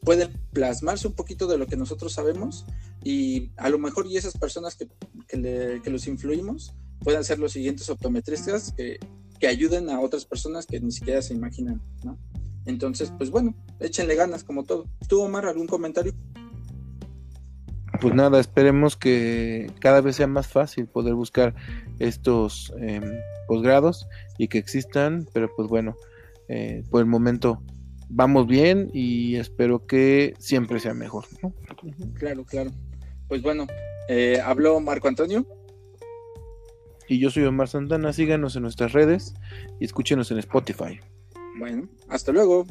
[0.00, 2.66] pueden plasmarse un poquito de lo que nosotros sabemos
[3.02, 4.88] y a lo mejor y esas personas que,
[5.28, 8.98] que, los influimos puedan ser los siguientes optometristas que,
[9.38, 12.18] que, ayuden a otras personas que ni siquiera se imaginan, ¿no?
[12.66, 14.86] Entonces, pues bueno, échenle ganas como todo.
[15.08, 16.12] ¿Tú, Omar, algún comentario?
[18.00, 21.54] Pues nada, esperemos que cada vez sea más fácil poder buscar
[21.98, 23.00] estos eh,
[23.46, 25.96] posgrados y que existan, pero pues bueno,
[26.48, 27.62] eh, por el momento
[28.08, 31.24] vamos bien y espero que siempre sea mejor.
[32.14, 32.70] Claro, claro.
[33.28, 33.66] Pues bueno,
[34.08, 35.46] eh, habló Marco Antonio.
[37.08, 38.12] Y yo soy Omar Santana.
[38.12, 39.34] Síganos en nuestras redes
[39.78, 41.00] y escúchenos en Spotify.
[41.56, 42.66] Bueno, hasta luego.